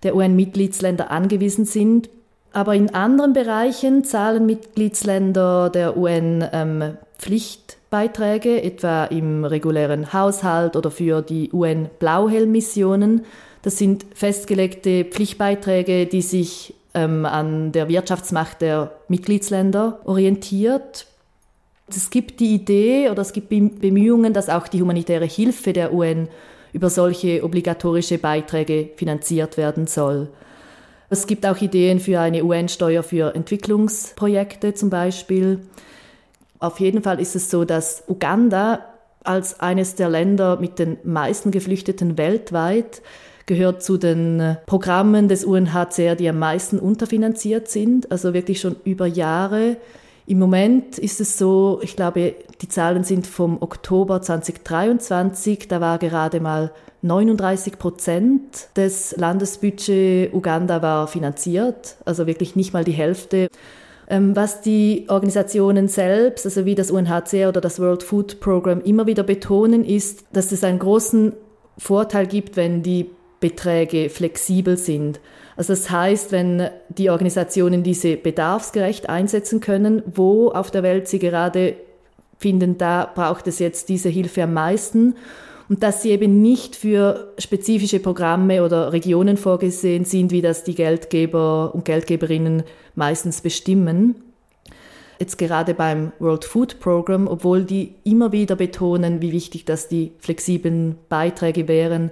der 0.02 0.16
UN-Mitgliedsländer 0.16 1.10
angewiesen 1.10 1.66
sind. 1.66 2.08
Aber 2.52 2.74
in 2.74 2.94
anderen 2.94 3.34
Bereichen 3.34 4.04
zahlen 4.04 4.46
Mitgliedsländer 4.46 5.68
der 5.68 5.96
UN 5.96 6.48
ähm, 6.52 6.96
Pflichtbeiträge, 7.18 8.62
etwa 8.62 9.04
im 9.06 9.44
regulären 9.44 10.12
Haushalt 10.12 10.76
oder 10.76 10.90
für 10.90 11.20
die 11.20 11.50
UN-Blauhelm-Missionen. 11.52 13.26
Das 13.62 13.76
sind 13.76 14.06
festgelegte 14.14 15.04
Pflichtbeiträge, 15.04 16.06
die 16.06 16.22
sich 16.22 16.74
ähm, 16.94 17.26
an 17.26 17.72
der 17.72 17.88
Wirtschaftsmacht 17.88 18.62
der 18.62 18.92
Mitgliedsländer 19.08 20.00
orientiert. 20.04 21.06
Es 21.96 22.10
gibt 22.10 22.40
die 22.40 22.54
Idee 22.54 23.10
oder 23.10 23.22
es 23.22 23.32
gibt 23.32 23.48
Bemühungen, 23.48 24.32
dass 24.32 24.48
auch 24.48 24.68
die 24.68 24.80
humanitäre 24.80 25.26
Hilfe 25.26 25.72
der 25.72 25.92
UN 25.92 26.28
über 26.72 26.90
solche 26.90 27.44
obligatorische 27.44 28.18
Beiträge 28.18 28.90
finanziert 28.96 29.56
werden 29.56 29.86
soll. 29.86 30.28
Es 31.08 31.26
gibt 31.26 31.46
auch 31.46 31.60
Ideen 31.60 32.00
für 32.00 32.18
eine 32.18 32.44
UN-Steuer 32.44 33.02
für 33.02 33.34
Entwicklungsprojekte 33.34 34.74
zum 34.74 34.90
Beispiel. 34.90 35.60
Auf 36.58 36.80
jeden 36.80 37.02
Fall 37.02 37.20
ist 37.20 37.36
es 37.36 37.50
so, 37.50 37.64
dass 37.64 38.02
Uganda 38.08 38.84
als 39.22 39.60
eines 39.60 39.94
der 39.94 40.08
Länder 40.08 40.58
mit 40.58 40.78
den 40.78 40.98
meisten 41.04 41.50
Geflüchteten 41.50 42.18
weltweit 42.18 43.02
gehört 43.46 43.82
zu 43.82 43.98
den 43.98 44.56
Programmen 44.66 45.28
des 45.28 45.44
UNHCR, 45.44 46.16
die 46.16 46.28
am 46.28 46.38
meisten 46.38 46.78
unterfinanziert 46.78 47.68
sind, 47.68 48.10
also 48.10 48.32
wirklich 48.32 48.60
schon 48.60 48.76
über 48.84 49.06
Jahre. 49.06 49.76
Im 50.26 50.38
Moment 50.38 50.98
ist 50.98 51.20
es 51.20 51.36
so, 51.36 51.80
ich 51.82 51.96
glaube, 51.96 52.34
die 52.62 52.68
Zahlen 52.68 53.04
sind 53.04 53.26
vom 53.26 53.60
Oktober 53.60 54.22
2023, 54.22 55.68
da 55.68 55.82
war 55.82 55.98
gerade 55.98 56.40
mal 56.40 56.72
39 57.02 57.78
Prozent 57.78 58.68
des 58.74 59.14
Landesbudget 59.18 60.32
Uganda 60.32 60.80
war 60.80 61.08
finanziert, 61.08 61.96
also 62.06 62.26
wirklich 62.26 62.56
nicht 62.56 62.72
mal 62.72 62.84
die 62.84 62.92
Hälfte. 62.92 63.48
Ähm, 64.08 64.34
was 64.34 64.62
die 64.62 65.04
Organisationen 65.08 65.88
selbst, 65.88 66.46
also 66.46 66.64
wie 66.64 66.74
das 66.74 66.90
UNHCR 66.90 67.50
oder 67.50 67.60
das 67.60 67.78
World 67.78 68.02
Food 68.02 68.40
Program 68.40 68.80
immer 68.80 69.06
wieder 69.06 69.22
betonen, 69.22 69.84
ist, 69.84 70.24
dass 70.32 70.52
es 70.52 70.64
einen 70.64 70.78
großen 70.78 71.34
Vorteil 71.76 72.26
gibt, 72.26 72.56
wenn 72.56 72.82
die 72.82 73.10
Beträge 73.40 74.08
flexibel 74.08 74.78
sind. 74.78 75.20
Also 75.56 75.72
das 75.72 75.90
heißt, 75.90 76.32
wenn 76.32 76.68
die 76.88 77.10
Organisationen 77.10 77.82
diese 77.82 78.16
bedarfsgerecht 78.16 79.08
einsetzen 79.08 79.60
können, 79.60 80.02
wo 80.06 80.50
auf 80.50 80.70
der 80.70 80.82
Welt 80.82 81.08
sie 81.08 81.18
gerade 81.18 81.76
finden, 82.38 82.76
da 82.76 83.10
braucht 83.14 83.46
es 83.46 83.58
jetzt 83.60 83.88
diese 83.88 84.08
Hilfe 84.08 84.42
am 84.42 84.54
meisten 84.54 85.14
und 85.68 85.82
dass 85.82 86.02
sie 86.02 86.10
eben 86.10 86.42
nicht 86.42 86.76
für 86.76 87.32
spezifische 87.38 88.00
Programme 88.00 88.62
oder 88.64 88.92
Regionen 88.92 89.36
vorgesehen 89.36 90.04
sind, 90.04 90.30
wie 90.30 90.42
das 90.42 90.64
die 90.64 90.74
Geldgeber 90.74 91.74
und 91.74 91.84
Geldgeberinnen 91.84 92.64
meistens 92.94 93.40
bestimmen. 93.40 94.16
Jetzt 95.20 95.38
gerade 95.38 95.74
beim 95.74 96.12
World 96.18 96.44
Food 96.44 96.80
Program, 96.80 97.28
obwohl 97.28 97.64
die 97.64 97.94
immer 98.02 98.32
wieder 98.32 98.56
betonen, 98.56 99.22
wie 99.22 99.32
wichtig 99.32 99.64
das 99.64 99.88
die 99.88 100.12
flexiblen 100.18 100.96
Beiträge 101.08 101.68
wären, 101.68 102.10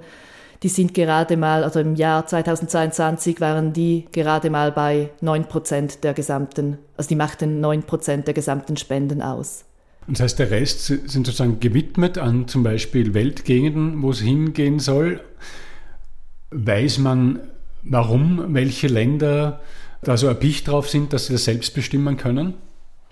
die 0.63 0.69
sind 0.69 0.95
gerade 0.95 1.37
mal, 1.37 1.65
also 1.65 1.81
im 1.81 1.97
Jahr 1.97 2.27
2022 2.27 3.41
waren 3.41 3.73
die 3.73 4.07
gerade 4.13 4.49
mal 4.51 4.71
bei 4.71 5.11
9 5.21 5.47
Prozent 5.47 6.05
der 6.05 6.15
gesamten, 6.15 6.79
also 6.97 7.09
die 7.09 7.17
machten 7.17 7.61
9 7.61 7.83
Prozent 7.83 8.27
der 8.27 8.35
gesamten 8.35 8.77
Spenden 8.77 9.23
aus. 9.23 9.65
Das 10.09 10.21
heißt, 10.21 10.39
der 10.39 10.51
Rest 10.51 10.87
sind 10.87 11.09
sozusagen 11.09 11.61
gewidmet 11.61 12.19
an 12.19 12.49
zum 12.49 12.63
Beispiel 12.63 13.15
Weltgegenden, 13.15 14.03
wo 14.03 14.11
es 14.11 14.21
hingehen 14.21 14.79
soll. 14.79 15.21
Weiß 16.51 16.99
man, 16.99 17.41
warum 17.83 18.55
welche 18.55 18.89
Länder 18.89 19.61
da 20.03 20.17
so 20.17 20.27
erpicht 20.27 20.69
drauf 20.69 20.89
sind, 20.89 21.13
dass 21.13 21.27
sie 21.27 21.33
das 21.33 21.45
selbst 21.45 21.75
bestimmen 21.75 22.17
können? 22.17 22.55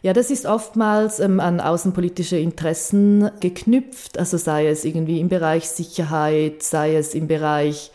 Ja, 0.02 0.14
das 0.14 0.30
ist 0.30 0.46
oftmals 0.46 1.20
ähm, 1.20 1.40
an 1.40 1.60
außenpolitische 1.60 2.38
Interessen 2.38 3.30
geknüpft, 3.40 4.18
also 4.18 4.38
sei 4.38 4.68
es 4.68 4.86
irgendwie 4.86 5.20
im 5.20 5.28
Bereich 5.28 5.68
Sicherheit, 5.68 6.62
sei 6.62 6.96
es 6.96 7.14
im 7.14 7.28
Bereich, 7.28 7.90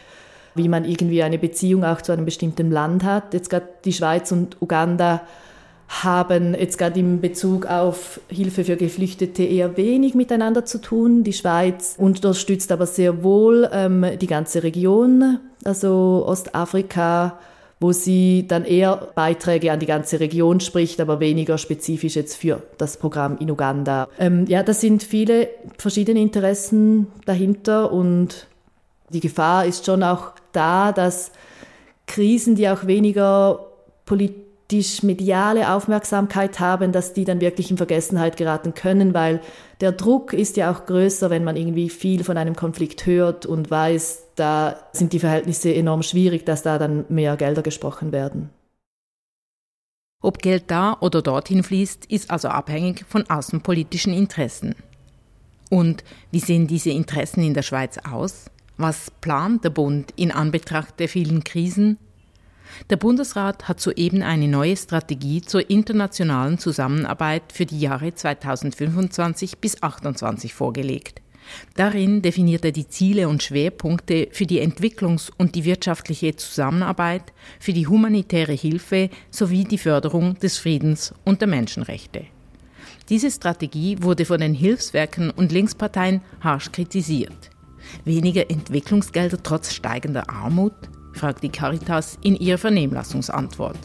wie 0.54 0.70
man 0.70 0.86
irgendwie 0.86 1.24
eine 1.24 1.40
Beziehung 1.40 1.84
auch 1.84 2.02
zu 2.02 2.12
einem 2.12 2.26
bestimmten 2.26 2.70
Land 2.70 3.04
hat. 3.04 3.34
Jetzt 3.34 3.50
gerade 3.50 3.68
die 3.86 3.94
Schweiz 3.94 4.32
und 4.32 4.62
Uganda 4.62 5.22
haben 5.88 6.56
jetzt 6.56 6.78
gerade 6.78 7.00
im 7.00 7.22
Bezug 7.22 7.66
auf 7.66 8.20
Hilfe 8.28 8.64
für 8.64 8.76
Geflüchtete 8.76 9.44
eher 9.44 9.76
wenig 9.76 10.14
miteinander 10.14 10.64
zu 10.66 10.80
tun. 10.80 11.24
Die 11.24 11.34
Schweiz 11.34 11.96
unterstützt 11.98 12.72
aber 12.72 12.86
sehr 12.86 13.24
wohl 13.24 13.68
ähm, 13.72 14.06
die 14.20 14.28
ganze 14.28 14.62
Region, 14.62 15.40
also 15.64 16.24
Ostafrika, 16.28 17.40
wo 17.80 17.92
sie 17.92 18.46
dann 18.48 18.64
eher 18.64 19.10
Beiträge 19.16 19.72
an 19.72 19.80
die 19.80 19.86
ganze 19.86 20.20
Region 20.20 20.60
spricht, 20.60 21.02
aber 21.02 21.20
weniger 21.20 21.58
spezifisch 21.58 22.16
jetzt 22.16 22.36
für 22.36 22.64
das 22.78 22.98
Programm 22.98 23.38
in 23.38 23.52
Uganda. 23.52 24.08
Ähm, 24.18 24.46
ja, 24.48 24.64
da 24.64 24.74
sind 24.74 25.04
viele 25.04 25.50
verschiedene 25.78 26.22
Interessen 26.22 27.08
dahinter 27.26 27.92
und 27.92 28.48
die 29.10 29.20
Gefahr 29.20 29.66
ist 29.66 29.86
schon 29.86 30.04
auch 30.04 30.32
da, 30.52 30.92
dass 30.92 31.32
Krisen, 32.08 32.56
die 32.56 32.70
auch 32.70 32.88
weniger 32.88 33.66
politisch 34.06 34.45
mediale 35.04 35.74
Aufmerksamkeit 35.74 36.60
haben, 36.60 36.92
dass 36.92 37.14
die 37.14 37.24
dann 37.24 37.42
wirklich 37.42 37.70
in 37.72 37.78
Vergessenheit 37.78 38.36
geraten 38.38 38.74
können, 38.74 39.14
weil 39.14 39.42
der 39.82 39.92
Druck 39.92 40.34
ist 40.34 40.58
ja 40.58 40.72
auch 40.72 40.86
größer, 40.86 41.30
wenn 41.30 41.44
man 41.44 41.56
irgendwie 41.56 41.90
viel 41.90 42.24
von 42.24 42.38
einem 42.38 42.56
Konflikt 42.56 43.06
hört 43.06 43.46
und 43.46 43.70
weiß, 43.70 44.24
da 44.36 44.76
sind 44.92 45.14
die 45.14 45.20
Verhältnisse 45.20 45.74
enorm 45.74 46.02
schwierig, 46.02 46.46
dass 46.46 46.64
da 46.64 46.78
dann 46.78 47.06
mehr 47.10 47.38
Gelder 47.38 47.62
gesprochen 47.62 48.12
werden. 48.12 48.50
Ob 50.22 50.40
Geld 50.40 50.66
da 50.68 50.98
oder 51.02 51.22
dorthin 51.22 51.62
fließt, 51.62 52.06
ist 52.08 52.32
also 52.32 52.48
abhängig 52.48 53.06
von 53.08 53.30
außenpolitischen 53.30 54.14
Interessen. 54.14 54.76
Und 55.70 56.04
wie 56.32 56.40
sehen 56.40 56.68
diese 56.68 56.90
Interessen 56.90 57.44
in 57.44 57.54
der 57.54 57.62
Schweiz 57.62 58.00
aus? 58.00 58.50
Was 58.78 59.12
plant 59.22 59.64
der 59.64 59.70
Bund 59.70 60.12
in 60.16 60.32
Anbetracht 60.32 61.00
der 61.00 61.10
vielen 61.10 61.44
Krisen? 61.44 61.98
Der 62.90 62.98
Bundesrat 62.98 63.68
hat 63.68 63.80
soeben 63.80 64.22
eine 64.22 64.48
neue 64.48 64.78
Strategie 64.78 65.42
zur 65.42 65.70
internationalen 65.70 66.60
Zusammenarbeit 66.60 67.44
für 67.54 67.66
die 67.66 67.80
Jahre 67.80 68.14
2025 68.14 69.58
bis 69.60 69.74
2028 69.74 70.54
vorgelegt. 70.54 71.22
Darin 71.76 72.22
definiert 72.22 72.66
er 72.66 72.72
die 72.72 72.88
Ziele 72.88 73.28
und 73.28 73.44
Schwerpunkte 73.44 74.30
für 74.32 74.46
die 74.46 74.62
Entwicklungs- 74.62 75.32
und 75.38 75.56
die 75.56 75.66
wirtschaftliche 75.66 76.36
Zusammenarbeit, 76.36 77.34
für 77.60 77.74
die 77.74 77.88
humanitäre 77.88 78.54
Hilfe 78.54 79.10
sowie 79.30 79.64
die 79.64 79.78
Förderung 79.78 80.40
des 80.40 80.58
Friedens 80.58 81.14
und 81.24 81.42
der 81.42 81.48
Menschenrechte. 81.48 82.26
Diese 83.10 83.30
Strategie 83.30 83.98
wurde 84.02 84.26
von 84.26 84.40
den 84.40 84.56
Hilfswerken 84.56 85.30
und 85.30 85.52
Linksparteien 85.52 86.22
harsch 86.42 86.72
kritisiert. 86.72 87.52
Weniger 88.04 88.50
Entwicklungsgelder 88.50 89.42
trotz 89.44 89.74
steigender 89.74 90.30
Armut? 90.30 90.74
Fragt 91.16 91.44
die 91.44 91.50
Caritas 91.50 92.18
in 92.22 92.36
ihrer 92.36 92.58
Vernehmlassungsantwort. 92.58 93.80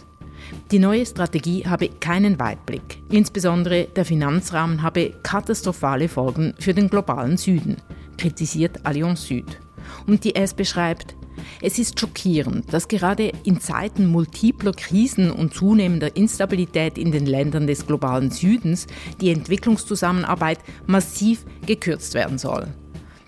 Die 0.71 0.79
neue 0.79 1.07
Strategie 1.07 1.65
habe 1.67 1.89
keinen 1.89 2.39
Weitblick. 2.39 3.03
Insbesondere 3.11 3.85
der 3.85 4.05
Finanzrahmen 4.05 4.83
habe 4.83 5.15
katastrophale 5.23 6.09
Folgen 6.09 6.55
für 6.59 6.75
den 6.75 6.89
globalen 6.89 7.37
Süden, 7.37 7.77
kritisiert 8.17 8.85
Allianz 8.85 9.27
Süd. 9.27 9.61
Und 10.07 10.25
die 10.25 10.35
S 10.35 10.55
beschreibt, 10.55 11.15
es 11.63 11.79
ist 11.79 11.99
schockierend, 11.99 12.73
dass 12.73 12.89
gerade 12.89 13.33
in 13.45 13.61
Zeiten 13.61 14.07
multipler 14.07 14.73
Krisen 14.73 15.31
und 15.31 15.55
zunehmender 15.55 16.17
Instabilität 16.17 16.99
in 16.99 17.13
den 17.13 17.27
Ländern 17.27 17.67
des 17.67 17.87
globalen 17.87 18.31
Südens 18.31 18.87
die 19.21 19.31
Entwicklungszusammenarbeit 19.31 20.59
massiv 20.87 21.45
gekürzt 21.67 22.15
werden 22.15 22.39
soll. 22.39 22.69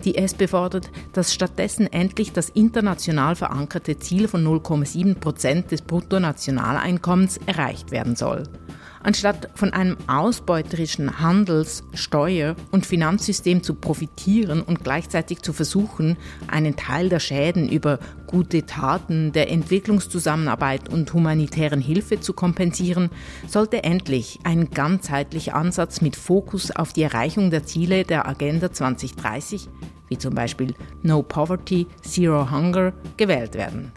Die 0.05 0.17
SP 0.19 0.51
fordert, 0.51 0.91
dass 1.13 1.33
stattdessen 1.33 1.87
endlich 1.91 2.33
das 2.33 2.49
international 2.49 3.35
verankerte 3.35 3.97
Ziel 3.97 4.27
von 4.27 4.45
0,7 4.45 5.15
Prozent 5.15 5.71
des 5.71 5.81
Bruttonationaleinkommens 5.81 7.39
erreicht 7.45 7.91
werden 7.91 8.15
soll. 8.15 8.43
Anstatt 9.03 9.49
von 9.55 9.73
einem 9.73 9.97
ausbeuterischen 10.07 11.19
Handels-, 11.19 11.83
Steuer- 11.93 12.55
und 12.71 12.85
Finanzsystem 12.85 13.61
zu 13.61 13.75
profitieren 13.75 14.61
und 14.61 14.83
gleichzeitig 14.83 15.41
zu 15.41 15.51
versuchen, 15.51 16.15
einen 16.47 16.77
Teil 16.77 17.09
der 17.09 17.19
Schäden 17.19 17.67
über 17.67 17.99
gute 18.27 18.65
Taten 18.65 19.33
der 19.33 19.51
Entwicklungszusammenarbeit 19.51 20.87
und 20.87 21.13
humanitären 21.13 21.81
Hilfe 21.81 22.21
zu 22.21 22.31
kompensieren, 22.31 23.09
sollte 23.45 23.83
endlich 23.83 24.39
ein 24.45 24.69
ganzheitlicher 24.69 25.55
Ansatz 25.55 25.99
mit 25.99 26.15
Fokus 26.15 26.71
auf 26.71 26.93
die 26.93 27.03
Erreichung 27.03 27.51
der 27.51 27.65
Ziele 27.65 28.05
der 28.05 28.25
Agenda 28.25 28.71
2030, 28.71 29.67
wie 30.07 30.17
zum 30.17 30.33
Beispiel 30.33 30.73
No 31.01 31.23
Poverty, 31.23 31.87
Zero 32.01 32.49
Hunger, 32.49 32.93
gewählt 33.17 33.55
werden. 33.55 33.91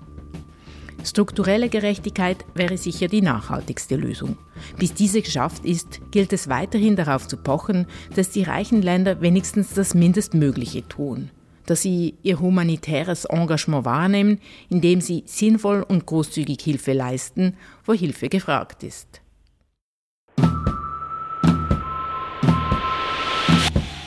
Strukturelle 1.06 1.68
Gerechtigkeit 1.68 2.44
wäre 2.54 2.76
sicher 2.76 3.06
die 3.06 3.22
nachhaltigste 3.22 3.94
Lösung. 3.94 4.36
Bis 4.76 4.92
diese 4.92 5.22
geschafft 5.22 5.64
ist, 5.64 6.00
gilt 6.10 6.32
es 6.32 6.48
weiterhin 6.48 6.96
darauf 6.96 7.28
zu 7.28 7.36
pochen, 7.36 7.86
dass 8.16 8.30
die 8.30 8.42
reichen 8.42 8.82
Länder 8.82 9.20
wenigstens 9.20 9.72
das 9.72 9.94
Mindestmögliche 9.94 10.86
tun, 10.88 11.30
dass 11.64 11.82
sie 11.82 12.14
ihr 12.24 12.40
humanitäres 12.40 13.24
Engagement 13.24 13.84
wahrnehmen, 13.84 14.40
indem 14.68 15.00
sie 15.00 15.22
sinnvoll 15.26 15.84
und 15.86 16.06
großzügig 16.06 16.60
Hilfe 16.60 16.92
leisten, 16.92 17.54
wo 17.84 17.92
Hilfe 17.92 18.28
gefragt 18.28 18.82
ist. 18.82 19.20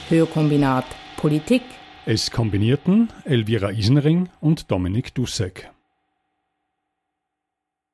Hörkombinat 0.09 0.85
Politik. 1.15 1.62
Es 2.05 2.29
kombinierten 2.29 3.07
Elvira 3.23 3.71
Isenring 3.71 4.27
und 4.41 4.69
Dominik 4.69 5.13
Dussek. 5.15 5.69